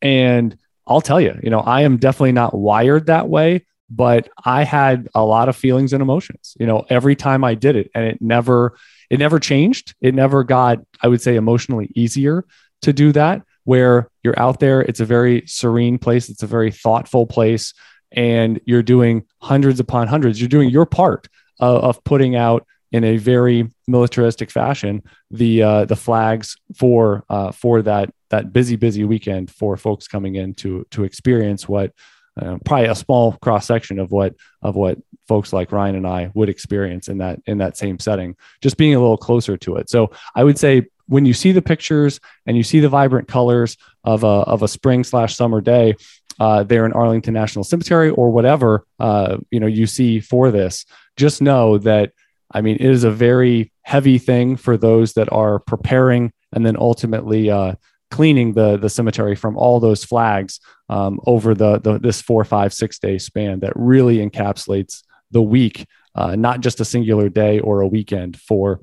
And 0.02 0.56
i'll 0.86 1.00
tell 1.00 1.20
you 1.20 1.38
you 1.42 1.50
know 1.50 1.60
i 1.60 1.82
am 1.82 1.98
definitely 1.98 2.32
not 2.32 2.54
wired 2.54 3.06
that 3.06 3.28
way 3.28 3.64
but 3.90 4.28
i 4.44 4.64
had 4.64 5.08
a 5.14 5.22
lot 5.22 5.48
of 5.48 5.54
feelings 5.54 5.92
and 5.92 6.00
emotions 6.00 6.56
you 6.58 6.66
know 6.66 6.84
every 6.88 7.14
time 7.14 7.44
i 7.44 7.54
did 7.54 7.76
it. 7.76 7.90
And 7.94 8.04
it 8.04 8.20
never 8.20 8.76
it 9.08 9.18
never 9.18 9.40
changed. 9.40 9.94
It 10.00 10.14
never 10.14 10.44
got 10.44 10.78
i 11.02 11.08
would 11.08 11.22
say 11.22 11.36
emotionally 11.36 11.90
easier 11.94 12.44
to 12.82 12.92
do 12.92 13.12
that 13.12 13.42
where 13.64 14.08
you're 14.22 14.38
out 14.38 14.60
there. 14.60 14.80
It's 14.80 15.00
a 15.00 15.04
very 15.04 15.44
serene 15.46 15.98
place, 15.98 16.28
it's 16.28 16.42
a 16.42 16.46
very 16.46 16.70
thoughtful 16.70 17.26
place, 17.26 17.74
and 18.12 18.60
you're 18.64 18.82
doing 18.82 19.24
hundreds 19.40 19.80
upon 19.80 20.08
hundreds. 20.08 20.40
You're 20.40 20.48
doing 20.48 20.70
your 20.70 20.86
part 20.86 21.28
of, 21.58 21.84
of 21.84 22.04
putting 22.04 22.36
out 22.36 22.66
in 22.92 23.04
a 23.04 23.16
very 23.18 23.68
militaristic 23.86 24.50
fashion 24.50 25.02
the 25.30 25.62
uh, 25.62 25.84
the 25.84 25.96
flags 25.96 26.56
for 26.76 27.24
uh, 27.28 27.52
for 27.52 27.82
that 27.82 28.12
that 28.30 28.52
busy 28.52 28.76
busy 28.76 29.04
weekend 29.04 29.50
for 29.50 29.76
folks 29.76 30.08
coming 30.08 30.34
in 30.36 30.54
to 30.54 30.86
to 30.90 31.04
experience 31.04 31.68
what 31.68 31.92
uh, 32.40 32.58
probably 32.64 32.86
a 32.86 32.94
small 32.94 33.32
cross 33.42 33.66
section 33.66 33.98
of 33.98 34.10
what 34.10 34.34
of 34.62 34.74
what 34.74 34.98
folks 35.28 35.52
like 35.52 35.72
Ryan 35.72 35.96
and 35.96 36.06
I 36.06 36.30
would 36.34 36.48
experience 36.48 37.08
in 37.08 37.18
that 37.18 37.40
in 37.46 37.58
that 37.58 37.76
same 37.76 37.98
setting 37.98 38.36
just 38.60 38.76
being 38.76 38.94
a 38.94 39.00
little 39.00 39.16
closer 39.16 39.56
to 39.58 39.76
it 39.76 39.88
so 39.88 40.10
I 40.34 40.42
would 40.42 40.58
say 40.58 40.86
when 41.10 41.26
you 41.26 41.34
see 41.34 41.50
the 41.52 41.60
pictures 41.60 42.20
and 42.46 42.56
you 42.56 42.62
see 42.62 42.80
the 42.80 42.88
vibrant 42.88 43.26
colors 43.26 43.76
of 44.04 44.22
a, 44.22 44.26
of 44.26 44.62
a 44.62 44.68
spring 44.68 45.02
slash 45.02 45.34
summer 45.34 45.60
day 45.60 45.96
uh, 46.38 46.62
there 46.62 46.86
in 46.86 46.92
Arlington 46.92 47.34
National 47.34 47.64
Cemetery 47.64 48.10
or 48.10 48.30
whatever 48.30 48.86
uh, 48.98 49.36
you 49.50 49.60
know 49.60 49.66
you 49.66 49.86
see 49.86 50.20
for 50.20 50.50
this, 50.50 50.86
just 51.16 51.42
know 51.42 51.78
that 51.78 52.12
I 52.50 52.60
mean 52.60 52.76
it 52.76 52.90
is 52.90 53.04
a 53.04 53.10
very 53.10 53.72
heavy 53.82 54.18
thing 54.18 54.56
for 54.56 54.76
those 54.76 55.14
that 55.14 55.30
are 55.32 55.58
preparing 55.58 56.32
and 56.52 56.64
then 56.64 56.76
ultimately 56.78 57.50
uh, 57.50 57.74
cleaning 58.10 58.52
the 58.54 58.76
the 58.76 58.88
cemetery 58.88 59.34
from 59.34 59.56
all 59.56 59.80
those 59.80 60.04
flags 60.04 60.60
um, 60.88 61.20
over 61.26 61.54
the, 61.54 61.78
the 61.78 61.98
this 61.98 62.22
four, 62.22 62.44
five, 62.44 62.72
six 62.72 62.98
day 62.98 63.18
span 63.18 63.60
that 63.60 63.72
really 63.76 64.18
encapsulates 64.18 65.02
the 65.30 65.42
week, 65.42 65.86
uh, 66.14 66.36
not 66.36 66.60
just 66.60 66.80
a 66.80 66.84
singular 66.84 67.28
day 67.28 67.60
or 67.60 67.80
a 67.80 67.86
weekend 67.86 68.38
for 68.40 68.80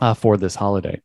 uh, 0.00 0.14
for 0.14 0.36
this 0.36 0.54
holiday. 0.54 1.00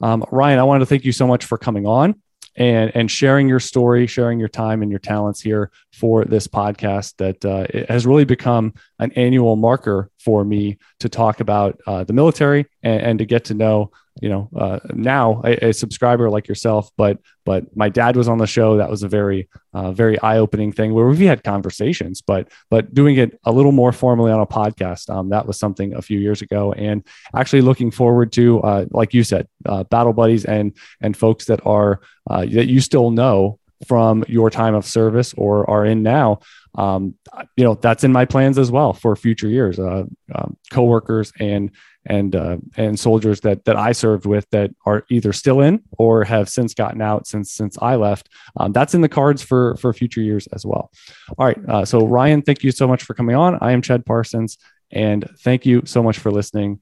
Um, 0.00 0.24
Ryan, 0.30 0.58
I 0.58 0.62
wanted 0.64 0.80
to 0.80 0.86
thank 0.86 1.04
you 1.04 1.12
so 1.12 1.26
much 1.26 1.44
for 1.44 1.58
coming 1.58 1.86
on 1.86 2.20
and 2.56 2.90
and 2.94 3.10
sharing 3.10 3.48
your 3.48 3.60
story, 3.60 4.06
sharing 4.06 4.38
your 4.38 4.48
time 4.48 4.82
and 4.82 4.90
your 4.90 5.00
talents 5.00 5.40
here 5.40 5.70
for 5.92 6.24
this 6.24 6.46
podcast. 6.46 7.16
That 7.16 7.44
uh, 7.44 7.86
has 7.92 8.06
really 8.06 8.24
become 8.24 8.74
an 8.98 9.12
annual 9.12 9.56
marker 9.56 10.10
for 10.18 10.44
me 10.44 10.78
to 11.00 11.08
talk 11.08 11.40
about 11.40 11.80
uh, 11.86 12.04
the 12.04 12.12
military 12.12 12.66
and, 12.82 13.02
and, 13.02 13.18
to 13.18 13.24
get 13.24 13.44
to 13.46 13.54
know 13.54 13.90
you 14.20 14.28
know 14.28 14.48
uh, 14.56 14.78
now 14.92 15.40
a, 15.44 15.68
a, 15.68 15.72
subscriber 15.72 16.30
like 16.30 16.48
yourself 16.48 16.90
but 16.96 17.18
but 17.44 17.64
my 17.76 17.88
dad 17.88 18.16
was 18.16 18.28
on 18.28 18.38
the 18.38 18.46
show. 18.46 18.76
That 18.76 18.90
was 18.90 19.02
a 19.02 19.08
very 19.08 19.48
uh, 19.72 19.92
very 19.92 20.20
eye-opening 20.20 20.72
thing 20.72 20.92
where 20.94 21.06
we 21.06 21.26
had 21.26 21.42
conversations 21.44 22.20
but 22.20 22.48
but 22.70 22.92
doing 22.92 23.16
it 23.16 23.38
a 23.44 23.52
little 23.52 23.72
more 23.72 23.92
formally 23.92 24.32
on 24.32 24.40
a 24.40 24.46
podcast 24.46 25.08
um, 25.10 25.28
that 25.30 25.46
was 25.46 25.58
something 25.58 25.94
a 25.94 26.02
few 26.02 26.18
years 26.18 26.42
ago. 26.42 26.72
And 26.72 27.06
actually 27.34 27.62
looking 27.62 27.90
forward 27.90 28.32
to 28.32 28.60
uh, 28.62 28.86
like 28.90 29.14
you 29.14 29.24
said 29.24 29.48
uh, 29.66 29.84
battle 29.84 30.12
buddies 30.12 30.44
and 30.44 30.76
and 31.00 31.16
folks 31.16 31.46
that 31.46 31.60
are 31.64 32.00
uh, 32.28 32.40
that 32.40 32.66
you 32.66 32.80
still 32.80 33.10
know 33.10 33.58
from 33.86 34.24
your 34.28 34.50
time 34.50 34.74
of 34.74 34.84
service 34.84 35.34
or 35.36 35.68
are 35.68 35.84
in 35.84 36.02
now 36.02 36.38
um, 36.76 37.14
you 37.56 37.64
know 37.64 37.74
that's 37.74 38.04
in 38.04 38.12
my 38.12 38.24
plans 38.24 38.58
as 38.58 38.70
well 38.70 38.92
for 38.92 39.16
future 39.16 39.48
years 39.48 39.78
uh, 39.78 40.04
um, 40.34 40.56
coworkers 40.70 41.32
and 41.40 41.70
and 42.06 42.34
uh, 42.34 42.56
and 42.76 42.98
soldiers 42.98 43.40
that 43.40 43.64
that 43.64 43.76
I 43.76 43.92
served 43.92 44.24
with 44.24 44.48
that 44.50 44.70
are 44.86 45.04
either 45.10 45.32
still 45.32 45.60
in 45.60 45.82
or 45.98 46.24
have 46.24 46.48
since 46.48 46.74
gotten 46.74 47.02
out 47.02 47.26
since 47.26 47.52
since 47.52 47.76
I 47.80 47.96
left. 47.96 48.28
Um, 48.56 48.72
that's 48.72 48.94
in 48.94 49.00
the 49.00 49.08
cards 49.08 49.42
for 49.42 49.76
for 49.76 49.92
future 49.92 50.22
years 50.22 50.46
as 50.48 50.64
well. 50.64 50.90
All 51.36 51.46
right, 51.46 51.58
uh, 51.68 51.84
so 51.84 52.06
Ryan, 52.06 52.42
thank 52.42 52.62
you 52.62 52.72
so 52.72 52.88
much 52.88 53.02
for 53.02 53.14
coming 53.14 53.36
on. 53.36 53.58
I 53.60 53.72
am 53.72 53.82
Chad 53.82 54.06
Parsons, 54.06 54.56
and 54.90 55.28
thank 55.40 55.66
you 55.66 55.82
so 55.84 56.02
much 56.02 56.18
for 56.18 56.30
listening 56.30 56.80